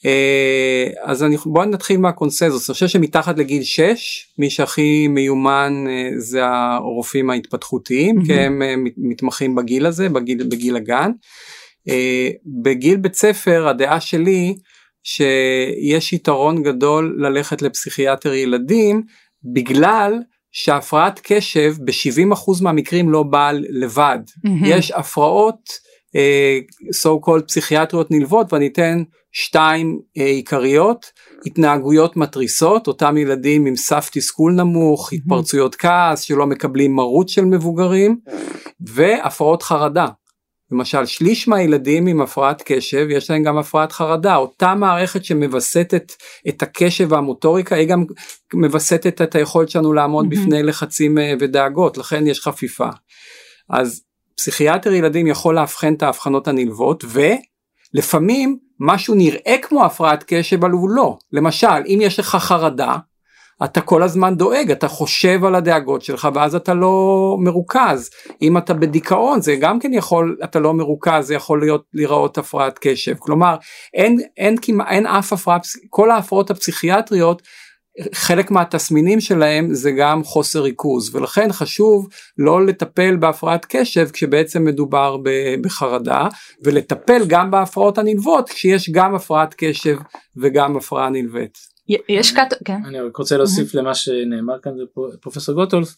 [0.06, 6.10] אה, אז אני, בואו נתחיל מהקונסנזוס, אני חושב שמתחת לגיל 6 מי שהכי מיומן אה,
[6.18, 8.26] זה הרופאים ההתפתחותיים mm-hmm.
[8.26, 11.12] כי הם אה, מתמחים בגיל הזה, בגיל, בגיל הגן.
[12.64, 14.56] בגיל בית ספר הדעה שלי
[15.04, 19.02] שיש יתרון גדול ללכת לפסיכיאטר ילדים
[19.54, 20.14] בגלל
[20.52, 24.20] שהפרעת קשב ב-70% מהמקרים לא באה לבד.
[24.28, 24.50] Mm-hmm.
[24.66, 25.70] יש הפרעות
[26.08, 31.06] uh, so called פסיכיאטריות נלוות ואני אתן שתיים uh, עיקריות,
[31.46, 35.16] התנהגויות מתריסות, אותם ילדים עם סף תסכול נמוך, mm-hmm.
[35.16, 38.18] התפרצויות כעס שלא מקבלים מרות של מבוגרים,
[38.80, 40.08] והפרעות חרדה.
[40.72, 46.14] למשל שליש מהילדים עם הפרעת קשב יש להם גם הפרעת חרדה אותה מערכת שמווסתת
[46.50, 48.06] את הקשב והמוטוריקה היא גם
[48.54, 50.30] מווסתת את היכולת שלנו לעמוד mm-hmm.
[50.30, 52.90] בפני לחצים אה, ודאגות לכן יש חפיפה.
[53.70, 54.04] אז
[54.38, 57.04] פסיכיאטר ילדים יכול לאבחן את ההבחנות הנלוות
[57.94, 62.96] ולפעמים משהו נראה כמו הפרעת קשב אבל הוא לא למשל אם יש לך חרדה
[63.64, 68.10] אתה כל הזמן דואג, אתה חושב על הדאגות שלך ואז אתה לא מרוכז.
[68.42, 72.80] אם אתה בדיכאון זה גם כן יכול, אתה לא מרוכז, זה יכול להיות להיראות הפרעת
[72.82, 73.16] קשב.
[73.20, 73.56] כלומר,
[73.94, 75.58] אין, אין, אין, אין אף הפרעה,
[75.90, 77.42] כל ההפרעות הפסיכיאטריות
[78.14, 85.18] חלק מהתסמינים שלהם זה גם חוסר ריכוז ולכן חשוב לא לטפל בהפרעת קשב כשבעצם מדובר
[85.62, 86.28] בחרדה
[86.64, 89.98] ולטפל גם בהפרעות הנלוות כשיש גם הפרעת קשב
[90.38, 91.71] וגם הפרעה נלווית.
[92.10, 92.78] יש קאט, כן.
[92.86, 94.72] אני רק רוצה להוסיף למה שנאמר כאן
[95.22, 95.96] פרופסור גוטולף,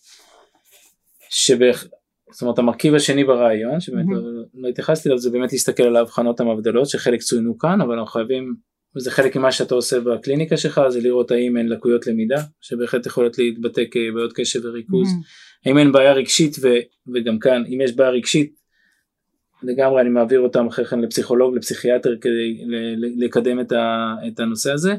[1.30, 1.86] שבח...
[2.32, 4.22] זאת אומרת המרכיב השני ברעיון שבאמת לא,
[4.54, 8.56] לא התייחסתי אליו זה באמת להסתכל על ההבחנות המבדלות שחלק צוינו כאן אבל אנחנו חייבים
[8.96, 13.38] וזה חלק ממה שאתה עושה בקליניקה שלך זה לראות האם אין לקויות למידה שבהחלט יכולות
[13.38, 15.08] להתבטא כבעיות קשב וריכוז.
[15.65, 16.67] האם אין בעיה רגשית ו,
[17.13, 18.56] וגם כאן אם יש בעיה רגשית
[19.63, 22.65] לגמרי אני מעביר אותם אחרי כן לפסיכולוג לפסיכיאטר כדי
[23.17, 24.96] לקדם את, ה, את הנושא הזה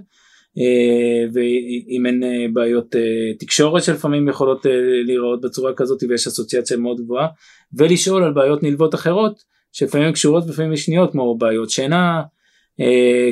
[1.33, 4.67] ואם אין אה, בעיות אה, תקשורת שלפעמים יכולות
[5.07, 7.27] להיראות בצורה כזאת ויש אסוציאציה מאוד גבוהה
[7.73, 12.23] ולשאול על בעיות נלוות אחרות שלפעמים קשורות ולפעמים משניות כמו בעיות שינה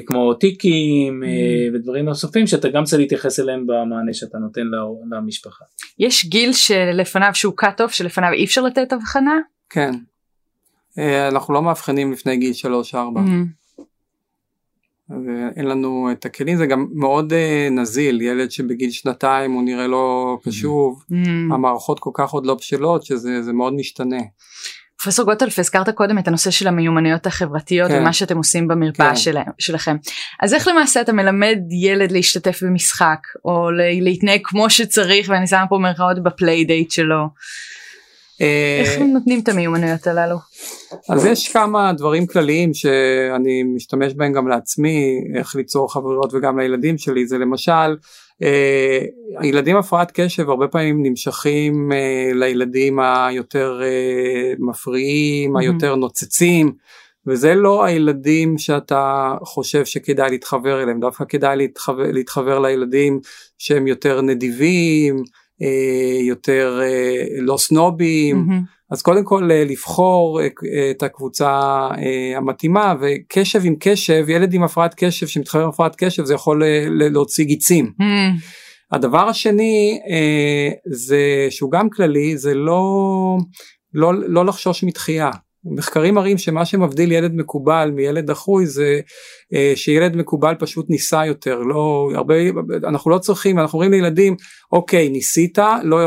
[0.07, 1.27] כמו טיקים mm.
[1.77, 4.63] ודברים נוספים שאתה גם צריך להתייחס אליהם במענה שאתה נותן
[5.11, 5.65] למשפחה.
[5.99, 9.39] יש גיל שלפניו שהוא cut off שלפניו אי אפשר לתת הבחנה?
[9.71, 9.93] כן.
[11.33, 12.53] אנחנו לא מאבחנים לפני גיל
[12.93, 12.97] 3-4.
[15.11, 15.15] Mm-hmm.
[15.27, 20.39] ואין לנו את הכלים זה גם מאוד uh, נזיל ילד שבגיל שנתיים הוא נראה לא
[20.45, 21.55] קשוב mm.
[21.55, 24.21] המערכות כל כך עוד לא בשלות שזה מאוד משתנה.
[25.03, 27.99] פרופסור גוטלף הזכרת קודם את הנושא של המיומנויות החברתיות כן.
[28.01, 29.17] ומה שאתם עושים במרפאה כן.
[29.17, 29.97] של, שלכם
[30.43, 35.79] אז איך למעשה אתה מלמד ילד להשתתף במשחק או להתנהג כמו שצריך ואני שמה פה
[35.79, 37.27] מרכאות ב playdate שלו.
[38.41, 40.37] איך הם נותנים את המיומנויות הללו?
[41.09, 46.99] אז יש כמה דברים כלליים שאני משתמש בהם גם לעצמי, איך ליצור חברות וגם לילדים
[46.99, 47.97] שלי, זה למשל,
[48.43, 49.01] אה,
[49.39, 56.73] הילדים הפרעת קשב הרבה פעמים נמשכים אה, לילדים היותר אה, מפריעים, היותר נוצצים.
[57.27, 63.21] וזה לא הילדים שאתה חושב שכדאי להתחבר אליהם, דווקא כדאי להתחבר, להתחבר לילדים
[63.59, 65.23] שהם יותר נדיבים,
[66.23, 66.81] יותר
[67.41, 68.37] לא סנובים.
[68.37, 68.63] מהמם.
[68.93, 71.51] אז קודם כל אה, לבחור אה, אה, את הקבוצה
[71.99, 76.63] אה, המתאימה וקשב עם קשב ילד עם הפרעת קשב שמתחבר עם הפרעת קשב זה יכול
[76.63, 77.93] אה, להוציא גיצים.
[77.99, 78.37] מהמם.
[78.93, 82.83] הדבר השני אה, זה שהוא גם כללי זה לא,
[83.95, 85.31] לא, לא לחשוש מתחייה.
[85.65, 89.01] מחקרים מראים שמה שמבדיל ילד מקובל מילד דחוי זה
[89.55, 92.35] אה, שילד מקובל פשוט ניסה יותר לא הרבה
[92.89, 94.37] אנחנו לא צריכים אנחנו אומרים לילדים
[94.73, 95.99] אוקיי ניסית לא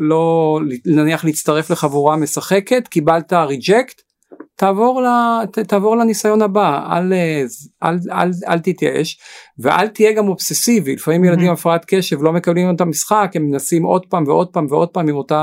[0.00, 4.02] לא נניח להצטרף לחבורה משחקת קיבלת ריג'קט
[4.58, 5.02] תעבור,
[5.52, 7.42] ת- תעבור לניסיון הבא אל, אה,
[7.82, 9.18] אל, אל, אל תתייאש
[9.58, 11.26] ואל תהיה גם אובססיבי לפעמים Mhm.
[11.26, 14.88] ילדים עם הפרעת קשב לא מקבלים את המשחק הם מנסים עוד פעם ועוד פעם ועוד
[14.88, 15.38] פעם עם אותה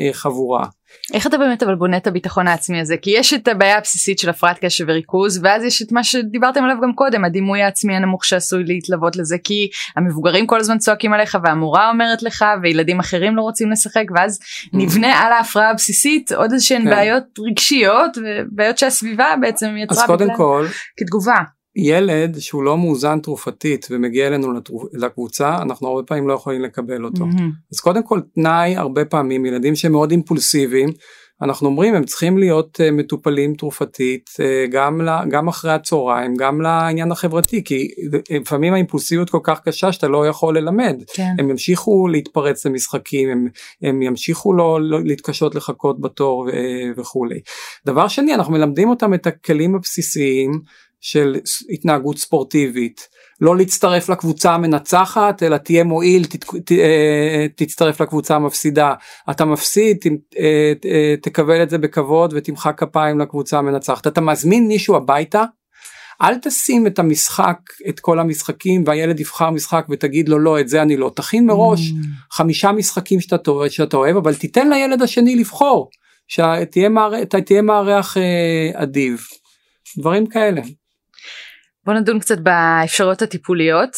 [0.00, 0.66] אה, חבורה.
[1.14, 4.30] איך אתה באמת אבל בונה את הביטחון העצמי הזה כי יש את הבעיה הבסיסית של
[4.30, 8.64] הפרעת קשב וריכוז ואז יש את מה שדיברתם עליו גם קודם הדימוי העצמי הנמוך שעשוי
[8.64, 13.70] להתלוות לזה כי המבוגרים כל הזמן צועקים עליך והמורה אומרת לך וילדים אחרים לא רוצים
[13.70, 14.38] לשחק ואז
[14.72, 16.90] נבנה על ההפרעה הבסיסית עוד איזשהן כן.
[16.90, 20.66] בעיות רגשיות ובעיות שהסביבה בעצם יצרה בגלל- כל
[21.00, 21.57] כתגובה.
[21.78, 27.04] ילד שהוא לא מאוזן תרופתית ומגיע אלינו לתרופ- לקבוצה אנחנו הרבה פעמים לא יכולים לקבל
[27.04, 27.26] אותו.
[27.26, 27.50] מהמם.
[27.72, 30.88] אז קודם כל תנאי הרבה פעמים ילדים שמאוד אימפולסיביים
[31.42, 36.60] אנחנו אומרים הם צריכים להיות uh, מטופלים תרופתית uh, גם, לה, גם אחרי הצהריים גם
[36.60, 37.88] לעניין החברתי כי
[38.30, 41.34] לפעמים האימפולסיביות כל כך קשה שאתה לא יכול ללמד כן.
[41.38, 43.48] הם ימשיכו להתפרץ למשחקים הם,
[43.82, 47.40] הם ימשיכו לא, לא להתקשות לחכות בתור אה, וכולי.
[47.86, 50.60] דבר שני אנחנו מלמדים אותם את הכלים הבסיסיים
[51.00, 51.36] של
[51.70, 53.00] התנהגות ספורטיבית.
[53.40, 58.94] לא להצטרף לקבוצה המנצחת אלא תהיה מועיל תת, ת, אה, תצטרף לקבוצה המפסידה.
[59.30, 60.06] אתה מפסיד ת,
[60.38, 64.06] אה, אה, תקבל את זה בכבוד ותמחא כפיים לקבוצה המנצחת.
[64.06, 65.44] אתה מזמין מישהו הביתה
[66.22, 67.58] אל תשים את המשחק
[67.88, 71.10] את כל המשחקים והילד יבחר משחק ותגיד לו לא את זה אני לא.
[71.16, 71.80] תכין מראש
[72.32, 73.36] חמישה משחקים שאתה,
[73.68, 75.90] שאתה אוהב אבל תיתן לילד השני לבחור.
[76.28, 76.88] שתהיה
[77.28, 79.20] ת- מארח אה, אדיב.
[79.98, 80.60] דברים כאלה.
[81.88, 83.90] בוא נדון קצת באפשרויות הטיפוליות.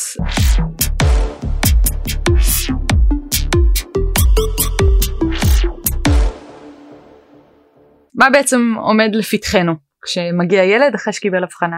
[8.14, 9.72] מה בעצם עומד לפתחנו
[10.02, 11.76] כשמגיע ילד אחרי שקיבל הבחנה?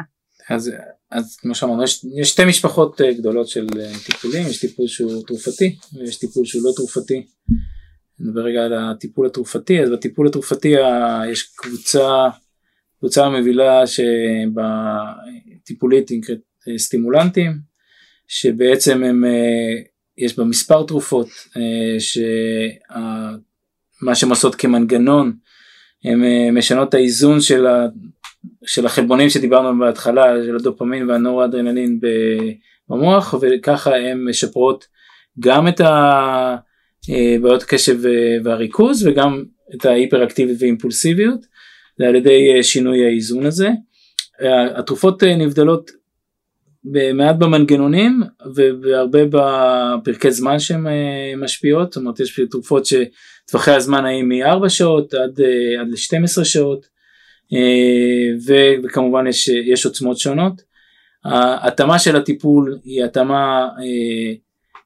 [0.50, 0.70] אז,
[1.10, 5.26] אז כמו שאמרנו יש, יש שתי משפחות אה, גדולות של אה, טיפולים יש טיפול שהוא
[5.26, 7.26] תרופתי ויש טיפול שהוא לא תרופתי.
[8.20, 10.74] נדבר רגע על הטיפול התרופתי אז בטיפול התרופתי
[11.32, 12.28] יש קבוצה
[13.02, 13.82] קבוצה מבהילה
[15.56, 16.38] שבטיפולית נקראת
[16.68, 17.52] אה, סטימולנטים
[18.28, 19.74] שבעצם הם אה,
[20.18, 22.24] יש בה מספר תרופות אה, שמה
[24.14, 25.32] שהן עושות כמנגנון
[26.04, 27.86] הן משנות את האיזון של ה...
[28.66, 32.00] של החלבונים שדיברנו בהתחלה, של הדופמין והנורואדרנלין
[32.88, 34.86] במוח, וככה הן משפרות
[35.40, 37.98] גם את הבעיות קשב
[38.44, 41.51] והריכוז וגם את ההיפראקטיביות ואימפולסיביות,
[41.98, 43.68] זה על ידי אה, שינוי האיזון הזה.
[44.42, 45.90] אה, התרופות אה, נבדלות
[47.14, 48.22] מעט במנגנונים
[48.54, 50.86] והרבה בפרקי זמן שהן
[51.36, 55.40] משפיעות, זאת אומרת יש תרופות שטווחי הזמן הם מ-4 שעות עד,
[55.80, 56.86] עד ל-12 שעות.
[58.84, 60.62] וכמובן יש, יש עוצמות שונות.
[61.24, 63.68] ההתאמה של הטיפול היא התאמה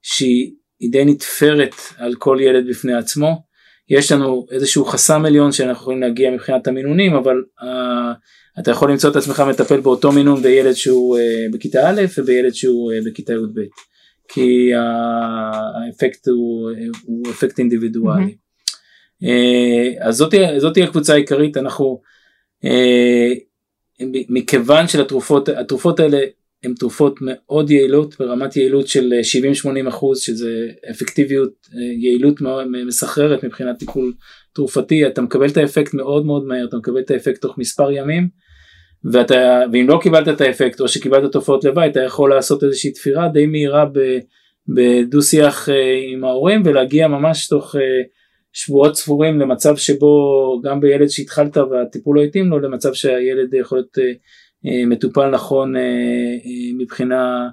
[0.03, 0.53] שהיא
[0.91, 3.46] די נתפרת על כל ילד בפני עצמו.
[3.89, 8.13] יש לנו איזשהו חסם עליון שאנחנו יכולים להגיע מבחינת המינונים אבל אה,
[8.59, 12.93] אתה יכול למצוא את עצמך מטפל באותו מינון בילד שהוא אה, בכיתה א' ובילד שהוא
[12.93, 13.61] אה, בכיתה י"ב.
[14.29, 16.71] כי האפקט הוא,
[17.05, 18.37] הוא אפקט אינדיבידואלי.
[19.25, 22.01] אה, אז זאתי, זאתי הקבוצה העיקרית אנחנו
[22.65, 23.33] אה,
[24.29, 26.19] מכיוון שלתרופות התרופות האלה
[26.65, 29.13] הן תרופות מאוד יעילות ברמת יעילות של
[29.85, 32.41] 70-80 אחוז שזה אפקטיביות אה, יעילות
[32.87, 34.13] מסחררת מבחינת טיפול
[34.55, 35.07] תרופתי.
[35.07, 38.29] אתה מקבל את האפקט מאוד מאוד מהר אתה מקבל את האפקט תוך מספר ימים
[39.13, 43.29] ואתה ואם לא קיבלת את האפקט או שקיבלת תופעות לוואי אתה יכול לעשות איזושהי תפירה
[43.29, 43.85] די מהירה
[44.69, 47.75] בדו שיח אה, עם ההורים ולהגיע ממש תוך
[48.57, 53.99] שבועות ספורים למצב שבו גם בילד שהתחלת והטיפול לא התאים לו למצב שהילד יכול להיות
[53.99, 54.13] אה,
[54.65, 57.49] מטופל נכון אה, אה, מבחינה,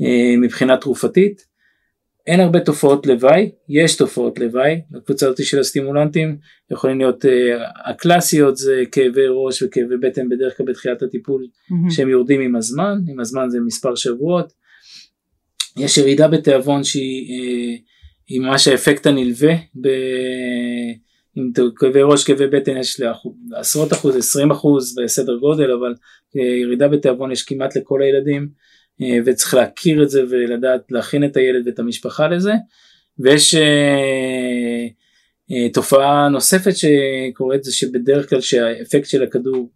[0.00, 1.50] אה, מבחינה תרופתית.
[2.26, 6.36] אין הרבה תופעות לוואי, יש תופעות לוואי, הקבוצה הזאת של הסטימולנטים
[6.70, 7.30] יכולים להיות אה,
[7.84, 11.90] הקלאסיות זה כאבי ראש וכאבי בטן בדרך כלל בתחילת הטיפול מהמם.
[11.90, 14.52] שהם יורדים עם הזמן, עם הזמן זה מספר שבועות.
[15.76, 17.76] יש ירידה בתיאבון שהיא אה,
[18.28, 19.88] היא ממש האפקט הנלווה, ב...
[21.36, 23.00] עם כאבי ראש, כאבי בטן יש
[23.50, 25.94] לעשרות אחוז, 20 אחוז בסדר גודל, אבל
[26.36, 28.48] אה, ירידה בתיאבון יש כמעט לכל הילדים,
[29.02, 32.52] אה, וצריך להכיר את זה ולדעת להכין את הילד ואת המשפחה לזה,
[33.18, 34.88] ויש אה,
[35.72, 39.70] תופעה נוספת שקורית זה שבדרך כלל שהאפקט של הכדור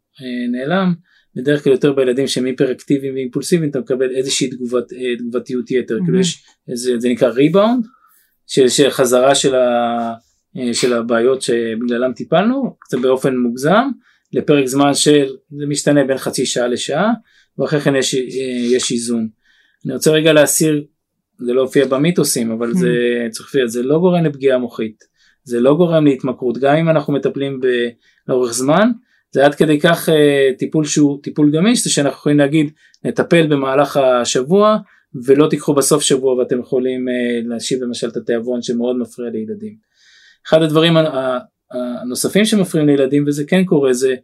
[0.52, 0.94] נעלם,
[1.36, 4.84] בדרך כלל יותר בילדים שהם היפראקטיביים ואימפולסיביים אתה מקבל איזושהי תגובת,
[5.18, 6.04] תגובתיות יתר, mm-hmm.
[6.04, 7.84] כאילו יש, זה, זה נקרא ריבאונד,
[8.46, 10.14] של, של חזרה של, ה,
[10.72, 13.88] של הבעיות שבגללם טיפלנו, קצת באופן מוגזם,
[14.32, 15.26] לפרק זמן של,
[15.58, 17.12] זה משתנה בין חצי שעה לשעה,
[17.58, 18.20] ואחרי כן יש, אה,
[18.76, 19.28] יש איזון.
[19.86, 20.84] אני רוצה רגע להסיר,
[21.38, 22.74] זה לא הופיע במיתוסים, אבל.
[22.74, 22.88] זה
[23.30, 25.04] צריך להופיע, זה לא גורם לפגיעה מוחית,
[25.44, 27.66] זה לא גורם להתמכרות, גם אם אנחנו מטפלים ב,
[28.28, 28.90] לאורך זמן,
[29.32, 32.70] זה עד כדי כך אה, טיפול שהוא טיפול גמיש, זה שאנחנו יכולים להגיד
[33.04, 34.76] נטפל במהלך השבוע
[35.26, 39.76] ולא תיקחו בסוף שבוע ואתם יכולים אה, להשיב למשל את התיאבון שמאוד מפריע לילדים.
[40.46, 40.94] אחד הדברים
[41.70, 44.14] הנוספים שמפריעים לילדים וזה כן קורה זה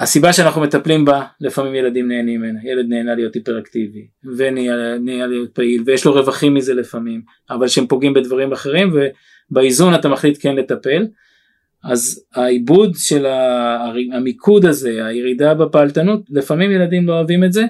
[0.00, 2.58] הסיבה שאנחנו מטפלים בה לפעמים ילדים נהנים ממנה.
[2.62, 8.14] ילד נהנה להיות היפראקטיבי ונהנה להיות פעיל ויש לו רווחים מזה לפעמים אבל שהם פוגעים
[8.14, 8.92] בדברים אחרים
[9.50, 11.06] ובאיזון אתה מחליט כן לטפל.
[11.84, 13.26] אז העיבוד של
[14.12, 17.64] המיקוד הזה הירידה בפעלתנות לפעמים ילדים לא אוהבים את זה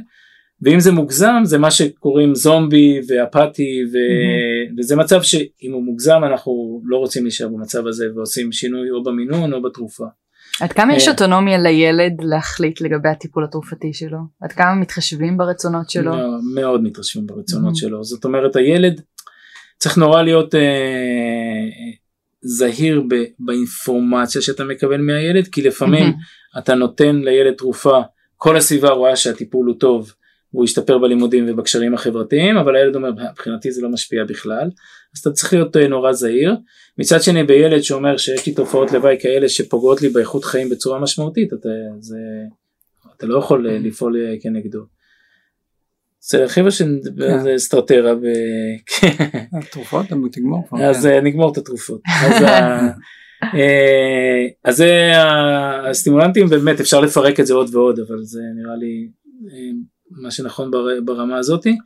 [0.63, 3.97] ואם זה מוגזם זה מה שקוראים זומבי ואפאתי ו...
[3.97, 4.75] mm-hmm.
[4.79, 9.53] וזה מצב שאם הוא מוגזם אנחנו לא רוצים להישאר במצב הזה ועושים שינוי או במינון
[9.53, 10.05] או בתרופה.
[10.61, 14.19] עד כמה יש אה, אוטונומיה לילד להחליט לגבי הטיפול התרופתי שלו?
[14.41, 16.13] עד כמה מתחשבים ברצונות שלו?
[16.55, 17.79] מאוד מתחשבים ברצונות mm-hmm.
[17.79, 19.01] שלו זאת אומרת הילד
[19.79, 20.61] צריך נורא להיות אה,
[22.41, 26.59] זהיר ב, באינפורמציה שאתה מקבל מהילד כי לפעמים mm-hmm.
[26.59, 28.01] אתה נותן לילד תרופה
[28.37, 30.13] כל הסביבה רואה שהטיפול הוא טוב
[30.55, 34.71] והוא ישתפר בלימודים ובקשרים החברתיים אבל הילד אומר מבחינתי זה לא משפיע בכלל
[35.15, 36.57] אז אתה צריך להיות אה, נורא זהיר
[36.99, 41.53] מצד שני בילד שאומר שיש לי תופעות לוואי כאלה שפוגעות לי באיכות חיים בצורה משמעותית
[41.53, 41.69] אתה,
[42.01, 42.17] זה,
[43.17, 44.81] אתה לא יכול אה, לפעול אה, כנגדו.
[46.21, 47.59] זה להרחיב שזה כן.
[47.59, 48.13] סטרטרה.
[49.53, 50.85] התרופות תגמור כבר.
[50.85, 51.27] אז כן.
[51.27, 52.01] נגמור את התרופות.
[54.65, 55.13] אז זה
[55.91, 59.09] הסטימולנטים באמת אפשר לפרק את זה עוד ועוד אבל זה נראה לי
[60.17, 60.71] מה שנכון
[61.05, 61.77] ברמה הזאתי.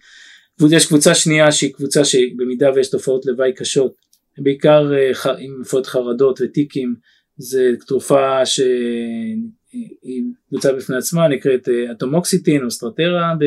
[0.71, 3.93] יש קבוצה שנייה שהיא קבוצה שבמידה ויש תופעות לוואי קשות,
[4.39, 6.95] בעיקר אה, עם תופעות חרדות וטיקים,
[7.37, 13.45] זה תרופה שהיא קבוצה בפני עצמה, נקראת אה, אטומוקסיטין או סטרטרה ב,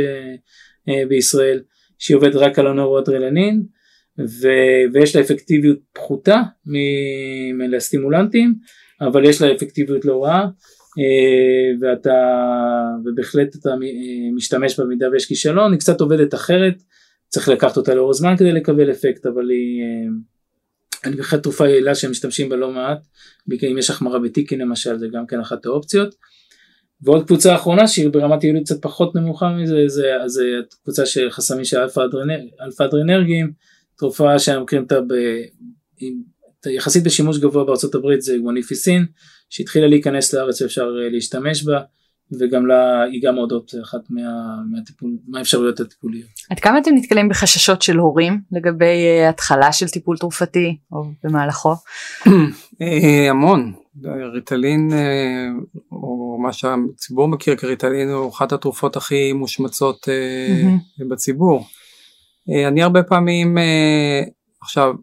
[0.89, 1.61] אה, בישראל,
[1.99, 3.63] שהיא עובדת רק על הנורואדרלנין,
[4.93, 6.41] ויש לה אפקטיביות פחותה
[7.53, 8.55] מלסטימולנטים,
[9.01, 10.47] אבל יש לה אפקטיביות לא רעה.
[10.97, 12.11] אה, ואתה
[13.05, 13.75] ובהחלט אתה אה,
[14.35, 16.73] משתמש במידה ויש כישלון היא קצת עובדת אחרת
[17.27, 20.09] צריך לקחת אותה לאור הזמן כדי לקבל אפקט אבל היא אה,
[21.03, 23.07] אני בהחלט תרופה יעילה שהם משתמשים בה לא מעט
[23.71, 26.15] אם יש החמרה בטיקים למשל זה גם כן אחת האופציות.
[27.01, 30.43] ועוד קבוצה אחרונה שהיא ברמת יעילות קצת פחות נמוכה מזה זה, זה
[30.83, 31.77] קבוצה של חסמים של
[32.61, 33.51] אלפא אדרנרגיים
[33.97, 39.05] תרופה שהם מכירים אותה יחסית בשימוש גבוה בארצות הברית זה גם גואנפצין
[39.49, 41.79] שהתחילה להיכנס לארץ ואפשר אה, להשתמש בה
[42.39, 44.21] וגם לה היא גם עוד אופציה אחת מה,
[44.71, 46.29] מהטיפול, מהאפשרויות הטיפוליות.
[46.49, 51.73] עד כמה אתם נתקלים בחששות של הורים לגבי uh, התחלה של טיפול תרופתי או במהלכו?
[52.81, 53.73] אה, המון,
[54.33, 54.89] ריטלין
[55.91, 61.09] או מה שהציבור מכיר כריטלין הוא אחת התרופות הכי מושמצות mm-hmm.
[61.09, 61.65] בציבור.
[62.67, 63.57] אני הרבה פעמים
[64.61, 64.93] עכשיו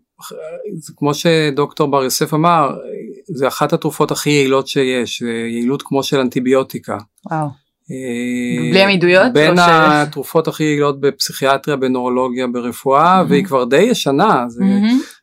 [0.78, 2.70] זה כמו שדוקטור בר יוסף אמר,
[3.35, 6.99] זה אחת התרופות הכי יעילות שיש, יעילות כמו של אנטיביוטיקה.
[7.31, 7.49] וואו.
[7.91, 9.33] אה, בלי עמידויות?
[9.33, 14.45] בין התרופות הכי יעילות בפסיכיאטריה, בנורולוגיה, ברפואה, והיא כבר די ישנה.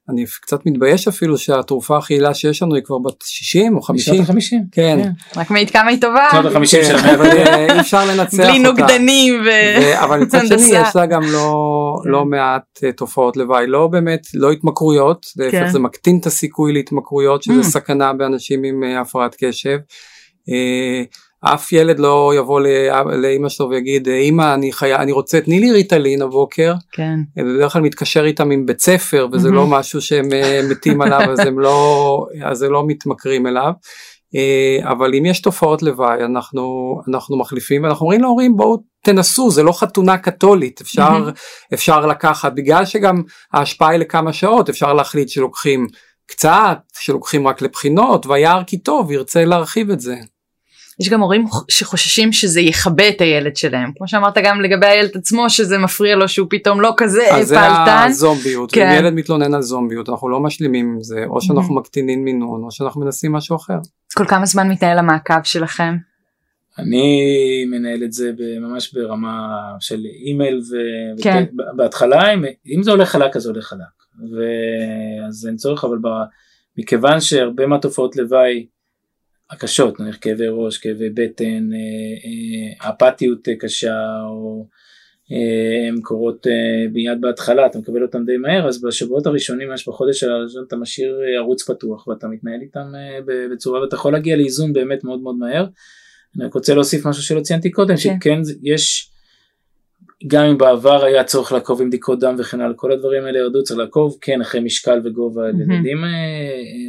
[0.09, 4.13] אני קצת מתבייש אפילו שהתרופה הכי יעילה שיש לנו היא כבר בת 60 או 50.
[4.13, 4.55] בשנות ה-50.
[4.71, 4.99] כן.
[5.03, 5.39] כן.
[5.39, 6.27] רק מעיד כמה היא טובה.
[6.29, 7.13] בשנות ה-50 של המאה.
[7.15, 7.25] אבל
[7.71, 8.49] אי אפשר לנצח אותה.
[8.49, 9.49] בלי נוגדנים ו...
[10.03, 12.09] אבל מצד שני יש לה גם לא, כן.
[12.09, 15.69] לא מעט אה, תופעות לוואי, לא באמת, לא התמכרויות, להפך כן.
[15.69, 19.77] זה מקטין את הסיכוי להתמכרויות, שזה סכנה באנשים עם אה, הפרעת קשב.
[21.45, 22.61] אף ילד לא יבוא
[23.21, 24.95] לאימא שלו ויגיד אימא אני חי...
[24.95, 26.73] אני רוצה תני לי ריטלין הבוקר.
[26.91, 27.19] כן.
[27.37, 31.39] בדרך כלל מתקשר איתם עם בית ספר וזה לא משהו שהם אה, מתים עליו אז
[31.39, 33.71] הם לא אז הם לא מתמכרים אליו.
[34.35, 39.63] אה, אבל אם יש תופעות לוואי אנחנו אנחנו מחליפים ואנחנו אומרים להורים בואו תנסו זה
[39.63, 41.29] לא חתונה קתולית אפשר
[41.73, 45.87] אפשר לקחת בגלל שגם ההשפעה היא לכמה שעות אפשר להחליט שלוקחים
[46.27, 50.15] קצת שלוקחים רק לבחינות והיער כי טוב ירצה להרחיב את זה.
[50.99, 55.49] יש גם הורים שחוששים שזה יכבה את הילד שלהם כמו שאמרת גם לגבי הילד עצמו
[55.49, 58.07] שזה מפריע לו שהוא פתאום לא כזה אז פעלתן.
[58.07, 58.89] זה הזומביות, כן.
[58.89, 61.79] אם ילד מתלונן על זומביות אנחנו לא משלימים עם זה או שאנחנו mm-hmm.
[61.79, 63.77] מקטינים מינון או שאנחנו מנסים משהו אחר.
[64.13, 65.95] כל כמה זמן מתנהל המעקב שלכם?
[66.79, 68.31] אני מנהל את זה
[68.61, 70.61] ממש ברמה של אימייל
[71.73, 72.39] ובהתחלה כן.
[72.75, 73.79] אם זה הולך חלק אז זה הולך חלק
[74.17, 76.07] ואז אין צורך אבל ב...
[76.77, 78.65] מכיוון שהרבה מהתופעות לוואי
[79.51, 83.95] הקשות, נניח כאבי ראש, כאבי בטן, אה, אה, אפתיות קשה
[84.29, 84.67] או
[85.87, 86.47] הן קורות
[86.93, 91.19] מיד בהתחלה, אתה מקבל אותן די מהר, אז בשבועות הראשונים, ממש בחודש הראשון אתה משאיר
[91.37, 92.91] ערוץ פתוח ואתה מתנהל איתם
[93.51, 95.65] בצורה, ואתה יכול להגיע לאיזון באמת מאוד מאוד מהר.
[96.37, 97.97] אני רק רוצה להוסיף משהו שלא ציינתי קודם, כן.
[98.19, 99.09] שכן יש,
[100.27, 103.63] גם אם בעבר היה צורך לעקוב עם בדיקות דם וכן הלאה, כל הדברים האלה ירדו,
[103.63, 105.97] צריך לעקוב, כן, אחרי משקל וגובה לילדים,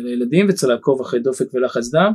[0.04, 2.12] לילדים, וצריך לעקוב אחרי דופק ולחץ דם.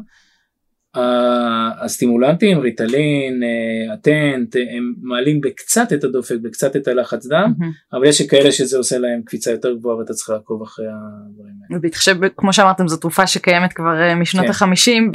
[0.96, 7.98] הסטימולנטים, ריטלין, אה, אטנט, הם מעלים בקצת את הדופק, בקצת את הלחץ דם, mm-hmm.
[7.98, 11.80] אבל יש כאלה שזה עושה להם קפיצה יותר גבוהה ואתה צריך לעקוב אחרי הדברים האלה.
[11.80, 14.52] ובהתחשב, כמו שאמרתם, זו תרופה שקיימת כבר אה, משנות כן.
[14.52, 15.12] החמישים,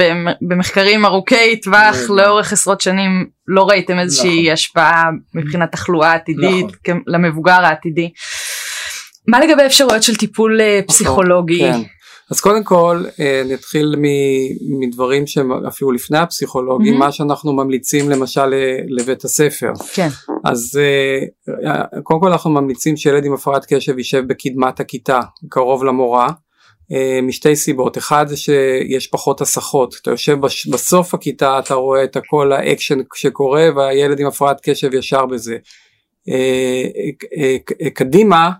[0.49, 4.53] במחקרים ארוכי טווח לאורך עשרות שנים, לא ראיתם איזושהי נכון.
[4.53, 7.03] השפעה מבחינת תחלואה עתידית נכון.
[7.07, 8.11] למבוגר העתידי.
[9.29, 11.59] מה לגבי אפשרויות של טיפול אה, נכון, פסיכולוגי?
[11.59, 11.81] כן.
[12.31, 13.95] אז קודם כל אה, נתחיל
[14.81, 16.99] מדברים שהם אפילו לפני הפסיכולוגים, mm-hmm.
[16.99, 18.55] מה שאנחנו ממליצים למשל
[18.89, 19.73] לבית הספר.
[19.95, 20.09] כן.
[20.45, 26.29] אז אה, קודם כל אנחנו ממליצים שילד עם הפרעת קשב יישב בקדמת הכיתה, קרוב למורה.
[26.93, 30.39] אה, משתי סיבות, אחד זה שיש פחות הסחות, אתה יושב
[30.73, 35.57] בסוף הכיתה אתה רואה את כל האקשן שקורה והילד עם הפרעת קשב ישר בזה.
[37.95, 38.51] קדימה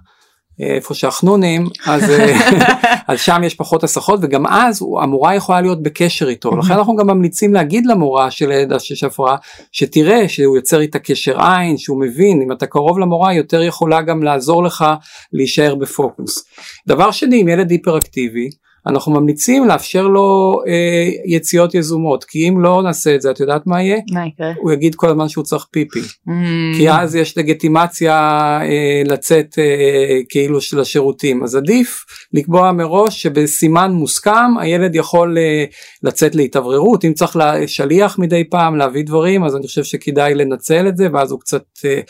[0.61, 2.35] איפה שהחנונים אז, אה,
[3.09, 7.07] אז שם יש פחות הסחות וגם אז המורה יכולה להיות בקשר איתו לכן אנחנו גם
[7.07, 9.37] ממליצים להגיד למורה של ילד שיש הפרעה
[9.73, 14.23] שתראה שהוא יוצר איתה קשר עין שהוא מבין אם אתה קרוב למורה יותר יכולה גם
[14.23, 14.85] לעזור לך
[15.33, 16.45] להישאר בפוקוס.
[16.87, 18.51] דבר שני אם ילד היפראקטיבי
[18.87, 23.67] אנחנו ממליצים לאפשר לו אה, יציאות יזומות כי אם לא נעשה את זה את יודעת
[23.67, 23.99] מה יהיה?
[24.13, 24.53] מה יקרה?
[24.57, 26.31] הוא יגיד כל הזמן שהוא צריך פיפי mm.
[26.77, 28.15] כי אז יש לגיטימציה
[28.63, 35.65] אה, לצאת אה, כאילו של השירותים אז עדיף לקבוע מראש שבסימן מוסכם הילד יכול אה,
[36.03, 40.97] לצאת להתאווררות אם צריך שליח מדי פעם להביא דברים אז אני חושב שכדאי לנצל את
[40.97, 42.01] זה ואז הוא קצת אה,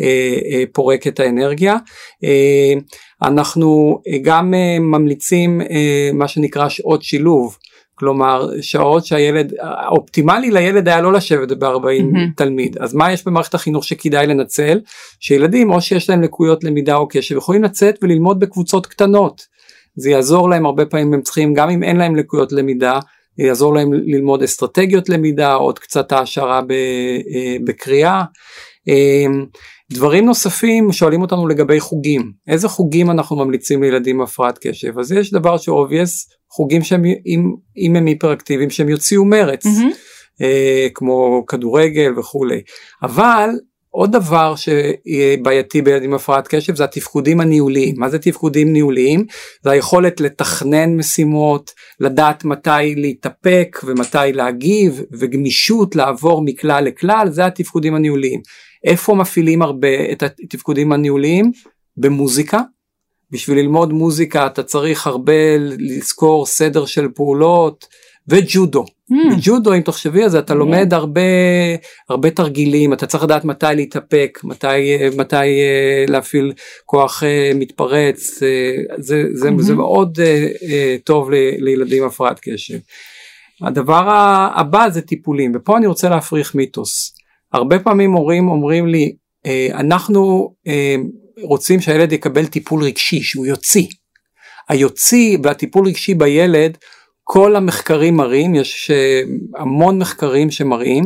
[0.00, 1.76] אה, אה, פורק את האנרגיה.
[2.24, 2.74] אה,
[3.26, 7.58] אנחנו אה, גם אה, ממליצים אה, מה שנקרא שעות שילוב,
[7.94, 12.34] כלומר שעות שהילד, האופטימלי לילד היה לא לשבת ב-40 mm-hmm.
[12.36, 14.80] תלמיד, אז מה יש במערכת החינוך שכדאי לנצל?
[15.20, 19.46] שילדים או שיש להם לקויות למידה או קשב יכולים לצאת וללמוד בקבוצות קטנות,
[19.96, 22.98] זה יעזור להם הרבה פעמים הם צריכים, גם אם אין להם לקויות למידה,
[23.38, 26.60] יעזור להם ללמוד אסטרטגיות למידה, עוד קצת העשרה
[27.64, 28.22] בקריאה.
[29.94, 35.12] דברים נוספים שואלים אותנו לגבי חוגים, איזה חוגים אנחנו ממליצים לילדים עם הפרעת קשב, אז
[35.12, 40.40] יש דבר שהוא obvious, חוגים שהם אם, אם הם היפראקטיביים שהם יוציאו מרץ, mm-hmm.
[40.42, 42.60] אה, כמו כדורגל וכולי,
[43.02, 43.50] אבל
[43.96, 47.94] עוד דבר שבעייתי בילדים עם הפרעת קשב זה התפקודים הניהוליים.
[47.98, 49.26] מה זה תפקודים ניהוליים?
[49.62, 51.70] זה היכולת לתכנן משימות,
[52.00, 58.40] לדעת מתי להתאפק ומתי להגיב וגמישות לעבור מכלל לכלל, זה התפקודים הניהוליים.
[58.84, 61.52] איפה מפעילים הרבה את התפקודים הניהוליים?
[61.96, 62.60] במוזיקה.
[63.30, 67.86] בשביל ללמוד מוזיקה אתה צריך הרבה לזכור סדר של פעולות
[68.28, 68.84] וג'ודו.
[68.84, 69.36] Mm.
[69.36, 70.54] בג'ודו אם תחשבי על זה אתה.
[70.54, 71.20] לומד הרבה
[72.08, 76.52] הרבה תרגילים אתה צריך לדעת מתי להתאפק מתי מתי uh, להפעיל
[76.84, 79.62] כוח uh, מתפרץ uh, זה, זה, mm-hmm.
[79.62, 80.18] זה מאוד
[81.04, 82.78] טוב ל, לילדים עם הפרעת קשב.
[83.62, 84.10] הדבר
[84.54, 87.14] הבא זה טיפולים ופה אני רוצה להפריך מיתוס.
[87.52, 89.16] הרבה פעמים הורים אומרים לי,
[89.46, 90.96] אה, אנחנו אה,
[91.42, 93.86] רוצים שהילד יקבל טיפול רגשי, שהוא יוציא.
[94.68, 96.78] היוציא והטיפול רגשי בילד,
[97.24, 98.90] כל המחקרים מראים, יש
[99.56, 101.04] המון מחקרים שמראים,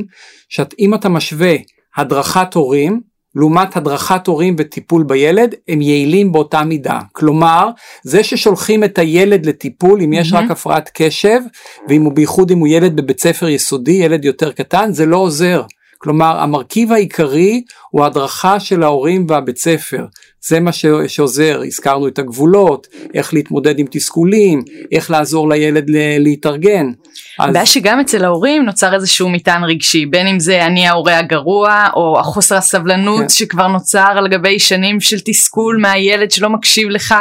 [0.49, 1.55] שאם אתה משווה
[1.97, 3.01] הדרכת הורים,
[3.35, 7.01] לעומת הדרכת הורים וטיפול בילד הם יעילים באותה מידה.
[7.13, 7.71] כלומר
[8.03, 10.37] זה ששולחים את הילד לטיפול אם יש mm-hmm.
[10.37, 11.41] רק הפרעת קשב
[11.89, 15.63] ואם הוא בייחוד אם הוא ילד בבית ספר יסודי ילד יותר קטן זה לא עוזר.
[15.99, 20.07] כלומר המרכיב העיקרי הוא הדרכה של ההורים והבית ספר,
[20.47, 20.71] זה מה
[21.07, 24.63] שעוזר, הזכרנו את הגבולות, איך להתמודד עם תסכולים,
[24.93, 25.85] איך לעזור לילד
[26.19, 26.91] להתארגן.
[27.39, 27.69] הבעיה אז...
[27.69, 32.57] שגם אצל ההורים נוצר איזשהו מטען רגשי, בין אם זה אני ההורה הגרוע, או החוסר
[32.57, 33.29] הסבלנות כן.
[33.29, 37.15] שכבר נוצר על גבי שנים של תסכול מהילד שלא מקשיב לך,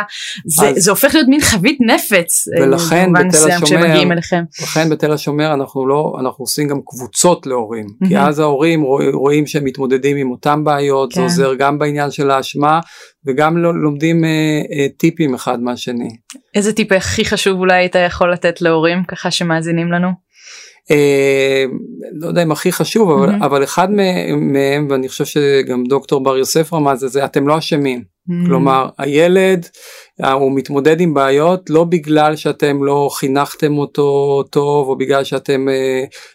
[0.45, 0.75] זה, אז...
[0.83, 4.03] זה הופך להיות מין חבית נפץ, אה, ולכן בתל השומר,
[4.61, 8.07] לכן בתל השומר אנחנו לא, אנחנו עושים גם קבוצות להורים, mm-hmm.
[8.07, 11.15] כי אז ההורים רואים שהם מתמודדים עם אותם בעיות, כן.
[11.15, 12.79] זה עוזר גם בעניין של האשמה,
[13.27, 14.29] וגם לומדים אה,
[14.71, 16.09] אה, טיפים אחד מהשני.
[16.55, 20.07] איזה טיפ הכי חשוב אולי היית יכול לתת להורים ככה שמאזינים לנו?
[20.91, 21.65] אה,
[22.13, 23.45] לא יודע אם הכי חשוב אבל, mm-hmm.
[23.45, 28.17] אבל אחד מהם ואני חושב שגם דוקטור בר יוסף רמז את זה אתם לא אשמים
[28.29, 28.45] Mm.
[28.45, 29.67] כלומר הילד
[30.23, 35.65] אה, הוא מתמודד עם בעיות לא בגלל שאתם לא חינכתם אותו טוב או בגלל שאתם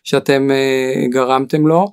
[0.04, 0.48] שאתם
[1.10, 1.86] גרמתם לו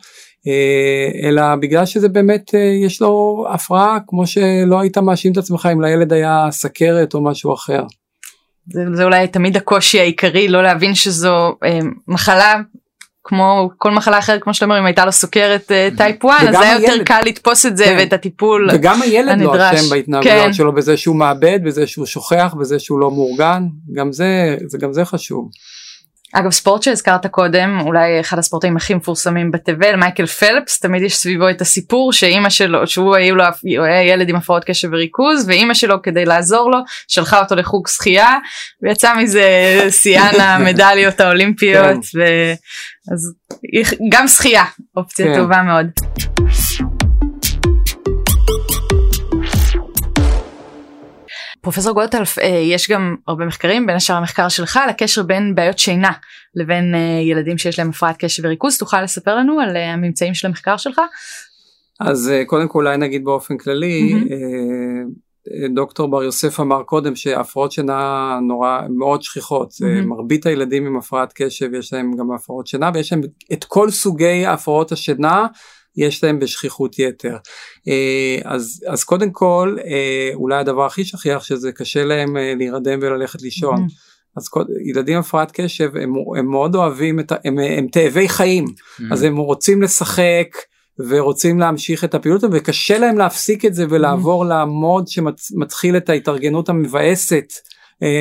[1.23, 2.51] אלא בגלל שזה באמת
[2.85, 7.53] יש לו הפרעה כמו שלא היית מאשים את עצמך אם לילד היה סכרת או משהו
[7.53, 7.83] אחר.
[8.71, 12.55] זה, זה אולי תמיד הקושי העיקרי לא להבין שזו אה, מחלה
[13.23, 16.55] כמו כל מחלה אחרת כמו שאתה אומר אם הייתה לו סוכרת טייפ אה, 1 אז
[16.61, 17.95] היה יותר קל לתפוס את זה כן.
[17.99, 19.73] ואת הטיפול וגם הילד לא הנדרש.
[19.73, 20.53] לא אשם בהתנהגויות כן.
[20.53, 23.63] שלו בזה שהוא מאבד בזה שהוא שוכח בזה שהוא לא מאורגן
[23.93, 25.49] גם זה זה גם זה חשוב.
[26.33, 31.49] אגב ספורט שהזכרת קודם אולי אחד הספורטאים הכי מפורסמים בתבל מייקל פלפס תמיד יש סביבו
[31.49, 36.01] את הסיפור שאימא שלו שהוא היו לו היה ילד עם הפרעות קשב וריכוז ואימא שלו
[36.01, 36.77] כדי לעזור לו
[37.07, 38.37] שלחה אותו לחוג שחייה
[38.81, 39.43] ויצא מזה
[39.89, 42.19] שיאן המדליות האולימפיות כן.
[42.19, 42.23] ו...
[43.13, 43.33] אז
[44.11, 44.63] גם שחייה
[44.97, 45.35] אופציה כן.
[45.35, 45.87] טובה מאוד.
[51.71, 55.79] פרופסור גולדטלף אה, יש גם הרבה מחקרים בין השאר המחקר שלך על הקשר בין בעיות
[55.79, 56.11] שינה
[56.55, 60.47] לבין אה, ילדים שיש להם הפרעת קשב וריכוז תוכל לספר לנו על אה, הממצאים של
[60.47, 61.01] המחקר שלך.
[61.99, 65.73] אז קודם כל אולי נגיד באופן כללי mm-hmm.
[65.75, 70.05] דוקטור בר יוסף אמר קודם שהפרעות שינה נורא מאוד שכיחות mm-hmm.
[70.05, 73.21] מרבית הילדים עם הפרעת קשב יש להם גם הפרעות שינה ויש להם
[73.53, 75.47] את כל סוגי הפרעות השינה
[75.97, 77.37] יש להם בשכיחות יתר.
[77.87, 82.99] אה, אז, אז קודם כל אה, אולי הדבר הכי שכיח שזה קשה להם אה, להירדם
[83.01, 83.77] וללכת לישון.
[83.77, 84.09] Mm-hmm.
[84.37, 84.49] אז
[84.85, 87.35] ילדים עם הפרעת קשב הם, הם מאוד אוהבים את ה...
[87.45, 89.03] הם, הם תאבי חיים mm-hmm.
[89.11, 90.47] אז הם רוצים לשחק
[91.09, 94.47] ורוצים להמשיך את הפעילות וקשה להם להפסיק את זה ולעבור mm-hmm.
[94.47, 97.53] לעמוד שמתחיל את ההתארגנות המבאסת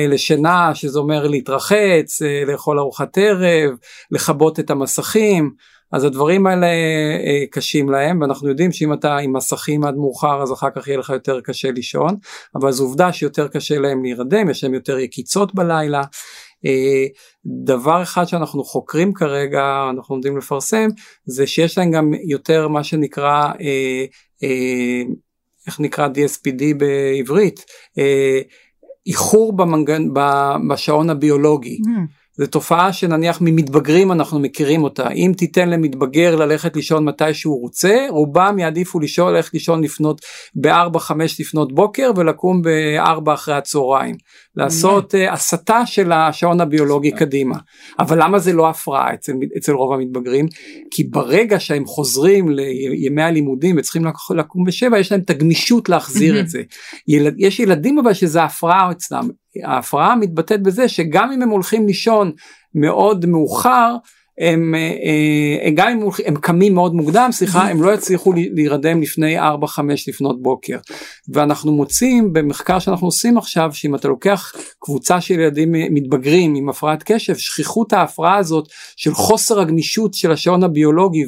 [0.09, 3.71] לשינה שזה אומר להתרחץ לאכול ארוחת ערב
[4.11, 5.51] לכבות את המסכים
[5.91, 10.53] אז הדברים האלה אה, קשים להם ואנחנו יודעים שאם אתה עם מסכים עד מאוחר אז
[10.53, 12.15] אחר כך יהיה לך יותר קשה לישון
[12.55, 16.01] אבל זו עובדה שיותר קשה להם להירדם יש להם יותר יקיצות בלילה.
[16.65, 17.05] אה,
[17.45, 20.87] דבר אחד שאנחנו חוקרים כרגע אנחנו עומדים לפרסם
[21.25, 24.05] זה שיש להם גם יותר מה שנקרא אה,
[25.67, 27.65] איך נקרא DSPD בעברית
[29.07, 30.03] איחור במנגן,
[30.69, 31.77] בשעון הביולוגי.
[31.77, 32.18] Mm.
[32.39, 35.09] זו תופעה שנניח ממתבגרים אנחנו מכירים אותה.
[35.09, 40.21] אם תיתן למתבגר ללכת לישון מתי שהוא רוצה רובם יעדיפו לישון ללכת לישון לפנות
[40.55, 44.15] ב-4-5 לפנות בוקר ולקום ב-4 אחרי הצהריים
[44.59, 47.55] לעשות uh, הסתה של השעון הביולוגי קדימה.
[47.99, 50.45] אבל למה זה לא הפרעה אצל, אצל רוב המתבגרים?
[50.91, 54.05] כי ברגע שהם חוזרים לימי הלימודים וצריכים
[54.35, 56.61] לקום בשבע יש להם את הגמישות להחזיר את זה.
[57.07, 59.29] ילד, יש ילדים אבל שזה הפרעה אצלם.
[59.63, 62.31] ההפרעה מתבטאת בזה שגם אם הם הולכים לישון
[62.75, 63.95] מאוד מאוחר
[64.39, 64.79] הם, אה,
[65.65, 69.41] אה, גם אם הם קמים מאוד מוקדם סליחה הם לא יצליחו להירדם לפני 4-5
[70.07, 70.77] לפנות בוקר.
[71.33, 77.03] ואנחנו מוצאים במחקר שאנחנו עושים עכשיו שאם אתה לוקח קבוצה של ילדים מתבגרים עם הפרעת
[77.03, 81.25] קשב שכיחות ההפרעה הזאת של חוסר הגמישות של השעון הביולוגי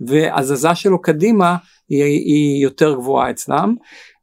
[0.00, 1.56] והזזה שלו קדימה
[1.88, 3.74] היא, היא יותר גבוהה אצלם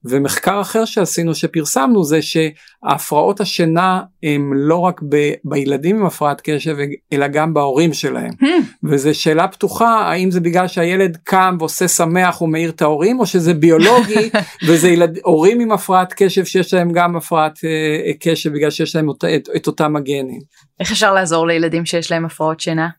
[0.06, 6.76] ומחקר אחר שעשינו שפרסמנו זה שהפרעות השינה הם לא רק ב, בילדים עם הפרעת קשב
[7.14, 8.66] אלא גם בהורים שלהם hmm.
[8.84, 13.54] וזו שאלה פתוחה האם זה בגלל שהילד קם ועושה שמח ומאיר את ההורים או שזה
[13.54, 14.30] ביולוגי
[14.68, 19.08] וזה ילד, הורים עם הפרעת קשב שיש להם גם הפרעת uh, קשב בגלל שיש להם
[19.08, 20.40] אות, את, את אותם הגנים.
[20.80, 22.90] איך אפשר לעזור לילדים שיש להם הפרעות שינה?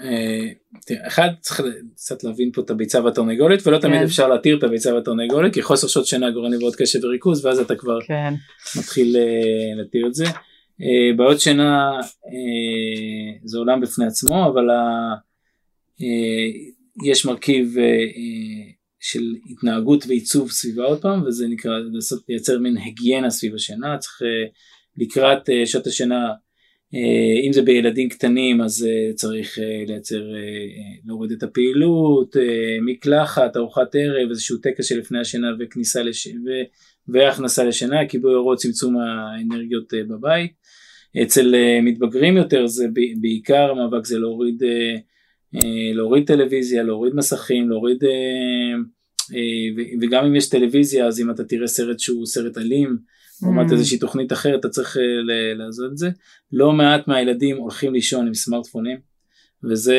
[0.00, 0.48] אה,
[0.86, 1.60] תראה, אחד צריך
[1.94, 4.04] קצת להבין פה את הביצה והתרנגולת ולא תמיד כן.
[4.04, 7.74] אפשר להתיר את הביצה והתרנגולת כי חוסר שעות שינה גורם לבעיות קשב וריכוז ואז אתה
[7.74, 8.34] כבר כן.
[8.78, 10.24] מתחיל uh, להתיר את זה.
[10.24, 15.14] Uh, בעיות שינה uh, זה עולם בפני עצמו אבל ה,
[16.00, 16.04] uh,
[17.04, 21.72] יש מרכיב uh, uh, של התנהגות ועיצוב סביבה עוד פעם וזה נקרא
[22.28, 24.24] לייצר מין היגיינה סביב השינה צריך uh,
[24.96, 26.28] לקראת uh, שעות השינה
[27.46, 30.22] אם זה בילדים קטנים אז אה, צריך אה, לייצר,
[31.04, 32.36] להוריד את הפעילות,
[32.86, 36.26] מקלחת, ארוחת ערב, איזשהו טקס שלפני השינה וכניסה לש...
[36.26, 36.50] ו...
[37.08, 40.52] והכנסה לשינה, כיבוי אורות, צמצום האנרגיות בבית.
[41.22, 42.86] אצל מתבגרים יותר זה
[43.20, 44.62] בעיקר המאבק זה להוריד,
[45.94, 48.04] להוריד טלוויזיה, להוריד מסכים, להוריד,
[50.00, 52.96] וגם אם יש טלוויזיה אז אם אתה תראה סרט שהוא סרט אלים,
[53.42, 53.72] לעומת mm.
[53.72, 56.10] איזושהי תוכנית אחרת אתה צריך אה, לעשות את זה.
[56.52, 58.98] לא מעט מהילדים הולכים לישון עם סמארטפונים
[59.64, 59.96] וזה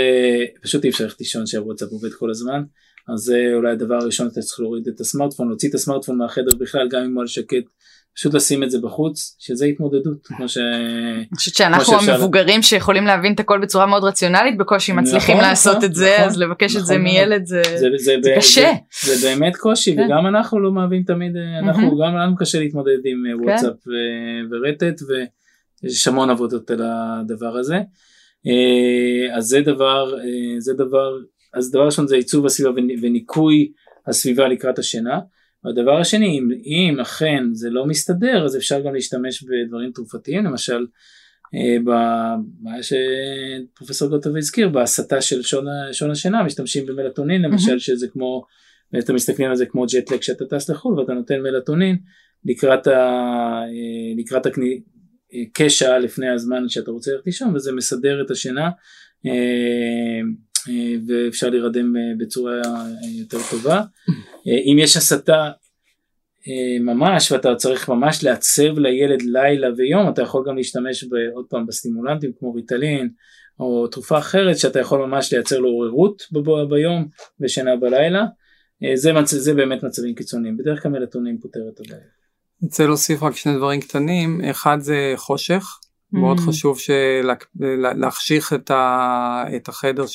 [0.62, 2.64] פשוט אי אפשר ללכת לישון שהוואטסאפ עובד כל הזמן
[3.14, 6.88] אז זה אולי הדבר הראשון אתה צריך להוריד את הסמארטפון להוציא את הסמארטפון מהחדר בכלל
[6.90, 7.64] גם אם הוא על שקט
[8.16, 10.58] פשוט לשים את זה בחוץ שזה התמודדות כמו ש...
[10.58, 15.76] אני חושבת שאנחנו המבוגרים שיכולים להבין את הכל בצורה מאוד רציונלית בקושי מצליחים נכון, לעשות
[15.76, 17.04] נכון, את זה נכון, אז לבקש את זה נכון.
[17.04, 17.62] מילד זה
[18.38, 18.72] קשה.
[19.04, 20.02] זה, באמת קושי כן.
[20.02, 23.50] וגם אנחנו לא מהווים תמיד אה, אנחנו גם לנו קשה להתמודד עם אה, כן.
[23.50, 25.02] וואטסאפ ו- ורטט
[25.84, 27.76] ויש המון עבודות על הדבר הזה.
[28.48, 31.18] אה, אז זה דבר אה, זה דבר
[31.54, 33.72] אז דבר ראשון זה עיצוב הסביבה ונ- וניקוי
[34.08, 35.20] הסביבה לקראת השינה.
[35.64, 40.86] והדבר השני אם, אם אכן זה לא מסתדר אז אפשר גם להשתמש בדברים תרופתיים למשל
[41.56, 48.46] אה, במה שפרופסור גוטוב הזכיר בהסתה של שעון, שעון השינה משתמשים במלטונין למשל שזה כמו
[48.94, 51.98] ואתם מסתכלים על זה כמו ג'טלג שאתה טס לחו"ל ואתה נותן מלטונין
[52.46, 54.82] לקראת, ה, אה, לקראת הקני,
[55.34, 58.70] אה, כשעה לפני הזמן שאתה רוצה ללכת לישון וזה מסדר את השינה
[59.26, 60.22] אה, אה,
[61.08, 63.82] ואפשר להירדם אה, בצורה אה, יותר טובה.
[64.48, 65.52] אה, אם יש הסתה
[66.48, 71.66] אה, ממש ואתה צריך ממש לעצב לילד לילה ויום אתה יכול גם להשתמש עוד פעם
[71.66, 73.10] בסטימולנטים כמו ריטלין
[73.60, 76.24] או תרופה אחרת שאתה יכול ממש לייצר לו עוררות
[76.70, 77.08] ביום
[77.40, 78.26] ושינה בלילה
[78.84, 79.30] אה, זה, מצ...
[79.30, 82.02] זה באמת מצבים קיצוניים בדרך כלל מלטונין פותר את הבעיה.
[82.62, 85.80] אני רוצה להוסיף רק שני דברים קטנים אחד זה חושך
[86.14, 86.42] מאוד Mm.
[86.42, 87.30] חשוב של-
[87.96, 90.06] להחשיך את, ה, את החדר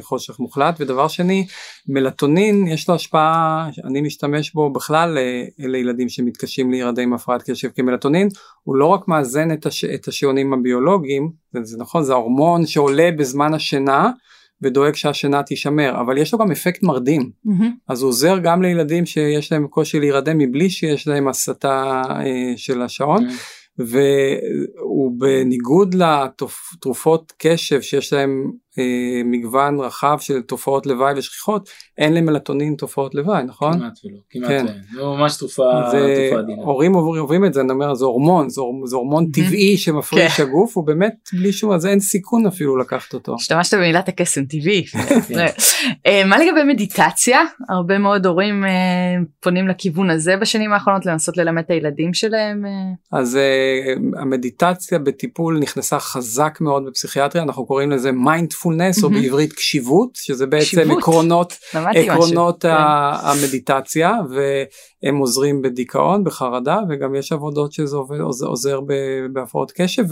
[0.00, 1.46] שחושך מוחלט ודבר שני
[1.88, 7.68] מלטונין יש לו השפעה אני משתמש בו בכלל ל- לילדים שמתקשים להירדם עם הפרעת קשב
[7.68, 8.28] כי מלטונין
[8.62, 13.10] הוא לא רק מאזן את, הש, את השעונים הביולוגיים זה, זה נכון זה ההורמון שעולה
[13.18, 14.10] בזמן השינה
[14.62, 17.70] ודואג שהשינה תישמר אבל יש לו גם אפקט מרדים מהמם.
[17.88, 22.24] אז הוא עוזר גם לילדים שיש להם קושי להירדם מבלי שיש להם הסתה אה,
[22.56, 23.26] של השעון
[23.78, 28.84] והוא בניגוד לתרופות קשב שיש להם אה,
[29.24, 31.68] מגוון רחב של תופעות לוואי ושכיחות
[31.98, 33.72] אין למלטונין תופעות לוואי נכון?
[33.72, 34.64] כמעט ולא כמעט כן.
[34.66, 34.80] ואין.
[34.94, 36.62] זה ממש תרופה, זה תרופה עדינה.
[36.62, 40.32] הורים עוברים עוברים את זה אני אומר זה הורמון זה, הור- זה הורמון טבעי שמפריש
[40.36, 40.42] כן.
[40.42, 43.34] הגוף הוא באמת בלי שום אז אין סיכון אפילו לקחת אותו.
[43.34, 44.84] השתמשת במילת הקסם טבעי.
[46.06, 47.40] אה, מה לגבי מדיטציה?
[47.68, 48.70] הרבה מאוד הורים אה,
[49.40, 52.66] פונים לכיוון הזה בשנים האחרונות לנסות ללמד את הילדים שלהם.
[52.66, 53.18] אה.
[53.18, 53.38] אז
[54.16, 58.12] המדיטציה בטיפול נכנסה חזק מאוד בפסיכיאטריה אנחנו קוראים לזה
[58.70, 59.22] מיינדפולנס או מהמם.
[59.22, 60.98] בעברית קשיבות שזה בעצם קשיבות.
[60.98, 61.52] עקרונות.
[61.74, 62.68] עקרונות כן.
[62.68, 68.80] ה- המדיטציה והם עוזרים בדיכאון בחרדה וגם יש עבודות שזה עוזר, עוזר
[69.32, 70.04] בהפרעות קשב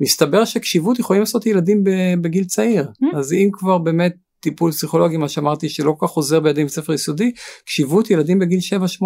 [0.00, 1.84] ומסתבר שקשיבות יכולים לעשות ילדים
[2.20, 3.16] בגיל צעיר Mm.
[3.18, 7.32] אז אם כבר באמת טיפול פסיכולוגי מה שאמרתי שלא כל כך עוזר בילדים בספר יסודי
[7.66, 8.58] קשיבות ילדים בגיל
[9.00, 9.04] 7-8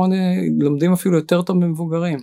[0.60, 2.18] לומדים אפילו יותר טוב ממבוגרים.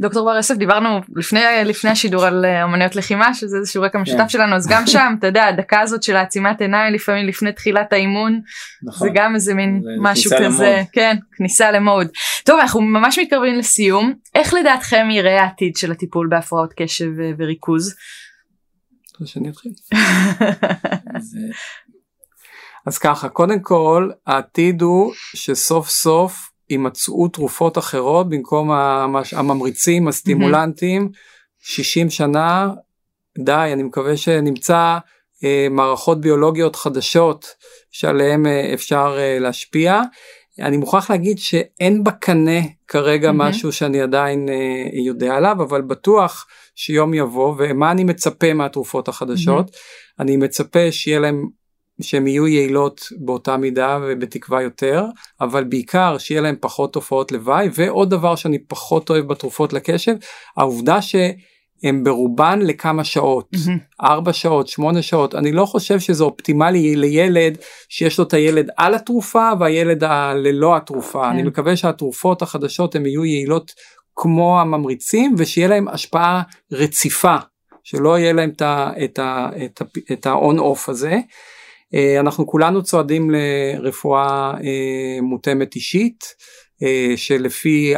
[0.00, 4.20] דוקטור בר יוסף דיברנו לפני לפני השידור על אה, אמנויות לחימה שזה איזשהו רקע משותף
[4.20, 4.28] כן.
[4.28, 8.40] שלנו אז גם שם אתה יודע הדקה הזאת של העצימת עיניים לפעמים לפני תחילת האימון
[8.82, 9.08] נכון.
[9.08, 10.86] זה גם איזה מין משהו כניסה כזה למוד.
[10.92, 12.06] כן כניסה למוד.
[12.44, 17.94] טוב אנחנו ממש מתקרבים לסיום איך לדעתכם יראה העתיד של הטיפול בהפרעות קשב ו- וריכוז.
[19.24, 19.72] שאני אתחיל?
[19.94, 19.98] אה,
[22.86, 28.70] אז ככה קודם כל העתיד הוא שסוף סוף יימצאו תרופות אחרות במקום
[29.32, 31.08] הממריצים הסטימולנטים
[31.60, 32.70] 60 שנה
[33.38, 34.98] די אני מקווה שנמצא
[35.44, 37.46] אה, מערכות ביולוגיות חדשות
[37.90, 40.00] שעליהן אה, אפשר אה, להשפיע.
[40.58, 43.50] אני מוכרח להגיד שאין בקנה כרגע מהמם.
[43.50, 49.76] משהו שאני עדיין אה, יודע עליו אבל בטוח שיום יבוא ומה אני מצפה מהתרופות החדשות
[50.20, 51.48] אני מצפה שיהיה להם
[52.02, 55.04] שהן יהיו יעילות באותה מידה ובתקווה יותר
[55.40, 60.14] אבל בעיקר שיהיה להם פחות תופעות לוואי ועוד דבר שאני פחות אוהב בתרופות לקשב
[60.56, 63.78] העובדה שהן ברובן לכמה שעות מהמם.
[64.02, 68.94] ארבע שעות שמונה שעות אני לא חושב שזה אופטימלי לילד שיש לו את הילד על
[68.94, 71.28] התרופה והילד ה- ללא התרופה כן.
[71.28, 73.72] אני מקווה שהתרופות החדשות הן יהיו יעילות
[74.16, 76.42] כמו הממריצים ושיהיה להם השפעה
[76.72, 77.36] רציפה
[77.84, 81.18] שלא יהיה להם את ה- את ה- את ה- את ה-on off הזה.
[81.94, 86.24] אה, אנחנו כולנו צועדים לרפואה אה, מותאמת אישית
[86.82, 87.94] אה, שלפי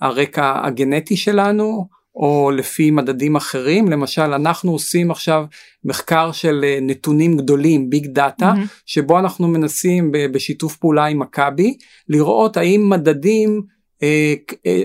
[0.00, 5.44] הרקע הגנטי שלנו או לפי מדדים אחרים למשל אנחנו עושים עכשיו
[5.84, 8.66] מחקר של נתונים גדולים ביג דאטה מהמם.
[8.86, 11.76] שבו אנחנו מנסים בשיתוף פעולה עם מכבי
[12.08, 13.62] לראות האם מדדים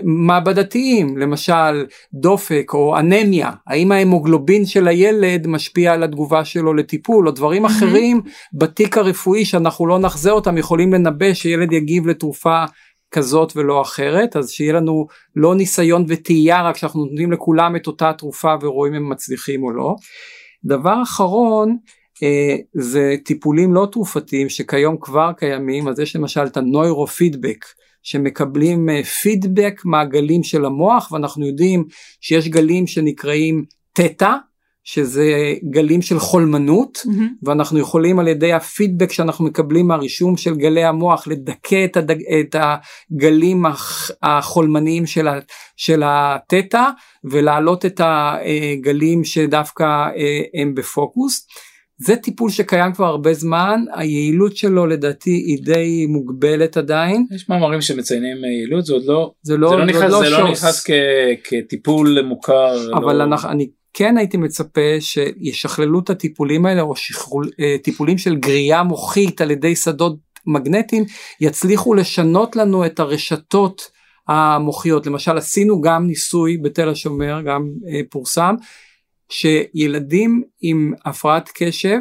[0.04, 7.32] מעבדתיים למשל דופק או אנמיה האם ההמוגלובין של הילד משפיע על התגובה שלו לטיפול או
[7.32, 7.66] דברים.
[7.66, 8.22] אחרים
[8.54, 12.64] בתיק הרפואי שאנחנו לא נחזה אותם יכולים לנבא שילד יגיב לתרופה
[13.12, 18.14] כזאת ולא אחרת אז שיהיה לנו לא ניסיון וטעייה רק שאנחנו נותנים לכולם את אותה
[18.18, 19.96] תרופה ורואים אם הם מצליחים או לא.
[20.66, 21.78] דבר אחרון
[22.24, 27.66] אה, זה טיפולים לא תרופתיים שכיום כבר קיימים אז יש למשל את הנוירופידבק
[28.04, 28.90] שמקבלים
[29.22, 31.86] פידבק מהגלים של המוח ואנחנו יודעים
[32.22, 34.34] שיש גלים שנקראים תטא
[34.84, 37.24] שזה גלים של חולמנות mm-hmm.
[37.44, 42.56] ואנחנו יכולים על ידי הפידבק שאנחנו מקבלים מהרישום של גלי המוח לדכא את, הדג, את
[42.60, 43.64] הגלים
[44.24, 45.40] החולמניים של, ה,
[45.78, 46.90] של התטא
[47.24, 51.48] ולהעלות את הגלים שדווקא אה, הם בפוקוס.
[52.00, 57.26] זה טיפול שקיים כבר הרבה זמן, היעילות שלו לדעתי היא די מוגבלת עדיין.
[57.36, 60.52] יש מאמרים שמציינים יעילות, זה עוד לא, זה לא, זה לא, נכנס, לא, זה לא
[60.52, 60.90] נכנס כ,
[61.44, 62.94] כטיפול מוכר.
[62.94, 63.24] אבל לא...
[63.24, 68.84] אנחנו, אני כן הייתי מצפה שישכללו את הטיפולים האלה או שכול, אה, טיפולים של גריעה
[68.84, 71.04] מוחית על ידי שדות מגנטיים
[71.42, 73.92] יצליחו לשנות לנו את הרשתות
[74.28, 78.56] המוחיות למשל עשינו גם ניסוי בתל השומר גם אה, פורסם
[79.30, 82.00] שילדים עם הפרעת קשב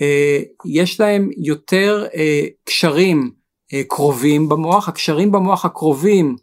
[0.00, 3.30] אה, יש להם יותר אה, קשרים
[3.72, 4.88] אה, קרובים במוח.
[4.88, 6.36] הקשרים במוח הקרובים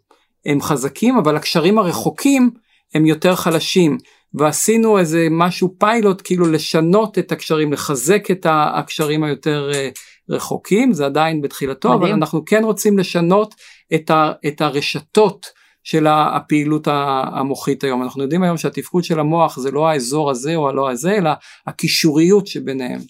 [0.46, 2.50] הם חזקים אבל הקשרים הרחוקים
[2.94, 3.98] הם יותר חלשים.
[4.34, 9.70] ועשינו איזה משהו פיילוט כאילו לשנות את הקשרים לחזק את הקשרים היותר
[10.30, 10.92] רחוקים.
[10.92, 12.02] זה עדיין בתחילתו מדהים.
[12.02, 13.54] אבל אנחנו כן רוצים לשנות
[13.94, 15.46] את, ה, את הרשתות
[15.88, 16.88] של הפעילות
[17.32, 21.16] המוחית היום אנחנו יודעים היום שהתפקוד של המוח זה לא האזור הזה או הלא הזה
[21.16, 21.30] אלא
[21.66, 23.00] הקישוריות שביניהם.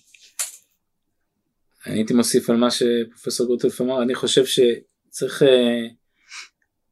[1.86, 5.86] אני הייתי מוסיף על מה שפרופסור גוטלף אמר אני חושב שצריך אה,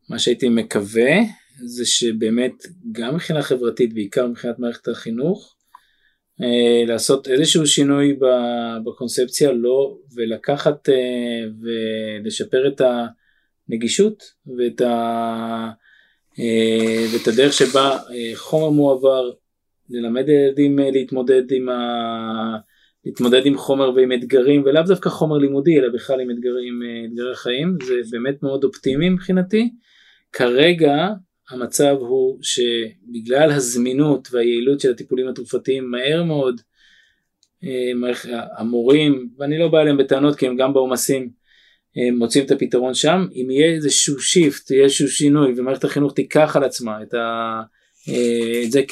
[0.09, 1.12] מה שהייתי מקווה
[1.64, 2.53] זה שבאמת
[2.93, 5.55] גם מבחינה חברתית בעיקר מבחינת מערכת החינוך
[6.43, 8.16] אה, לעשות איזשהו שינוי
[8.84, 10.95] בקונספציה לא ולקחת אה,
[11.62, 12.80] ולשפר את
[13.69, 14.23] הנגישות
[14.59, 15.71] ואת, ה,
[16.39, 17.99] אה, ואת הדרך שבה
[18.35, 19.31] חומר מועבר
[19.91, 22.57] ללמד ילדים להתמודד עם, ה,
[23.05, 27.79] להתמודד עם חומר ועם אתגרים ולאו דווקא חומר לימודי אלא בכלל עם אתגרים, אתגרי חיים
[27.85, 29.71] זה באמת מאוד אופטימי מבחינתי.
[30.33, 31.07] כרגע
[31.51, 36.61] המצב הוא שבגלל הזמינות והיעילות של הטיפולים התרופתיים מהר מאוד
[37.64, 37.93] אה,
[38.57, 41.29] המורים, ואני לא בא אליהם בטענות כי הם גם בעומסים אה,
[42.19, 46.65] מוצאים את הפתרון שם, אם יהיה איזשהו shift, יהיה איזשהו שינוי ומערכת החינוך תיקח על
[46.65, 47.61] עצמה את, ה,
[48.09, 48.83] אה, את זה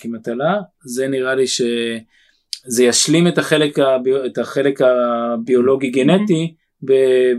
[0.00, 6.54] כמטלה, זה נראה לי שזה ישלים את החלק, הביו, את החלק הביולוגי גנטי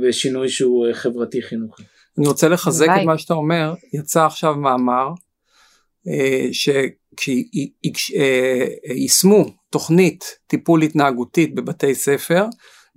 [0.01, 1.83] בשינוי שהוא חברתי חינוכי.
[2.17, 3.01] אני רוצה לחזק ביי.
[3.01, 5.09] את מה שאתה אומר, יצא עכשיו מאמר
[6.07, 6.47] אה,
[8.11, 12.45] שכשישמו אה, תוכנית טיפול התנהגותית בבתי ספר,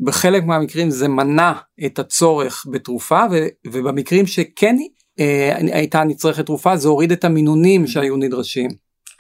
[0.00, 1.52] בחלק מהמקרים זה מנע
[1.86, 3.22] את הצורך בתרופה
[3.66, 4.76] ובמקרים שכן
[5.20, 8.70] אה, הייתה נצרכת תרופה זה הוריד את המינונים שהיו נדרשים.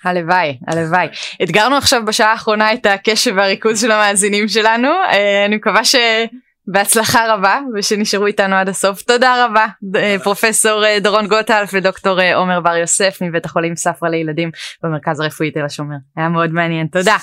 [0.04, 1.06] הלוואי, הלוואי.
[1.42, 4.88] אתגרנו עכשיו בשעה האחרונה את הקשב והריכוז של המאזינים שלנו,
[5.46, 5.96] אני מקווה ש...
[6.66, 9.66] בהצלחה רבה ושנשארו איתנו עד הסוף תודה רבה
[9.96, 14.50] אה, פרופסור אה, דורון גוטלף ודוקטור אה, עומר בר יוסף מבית החולים ספרא לילדים
[14.82, 17.16] במרכז הרפואי תל השומר היה מאוד מעניין תודה.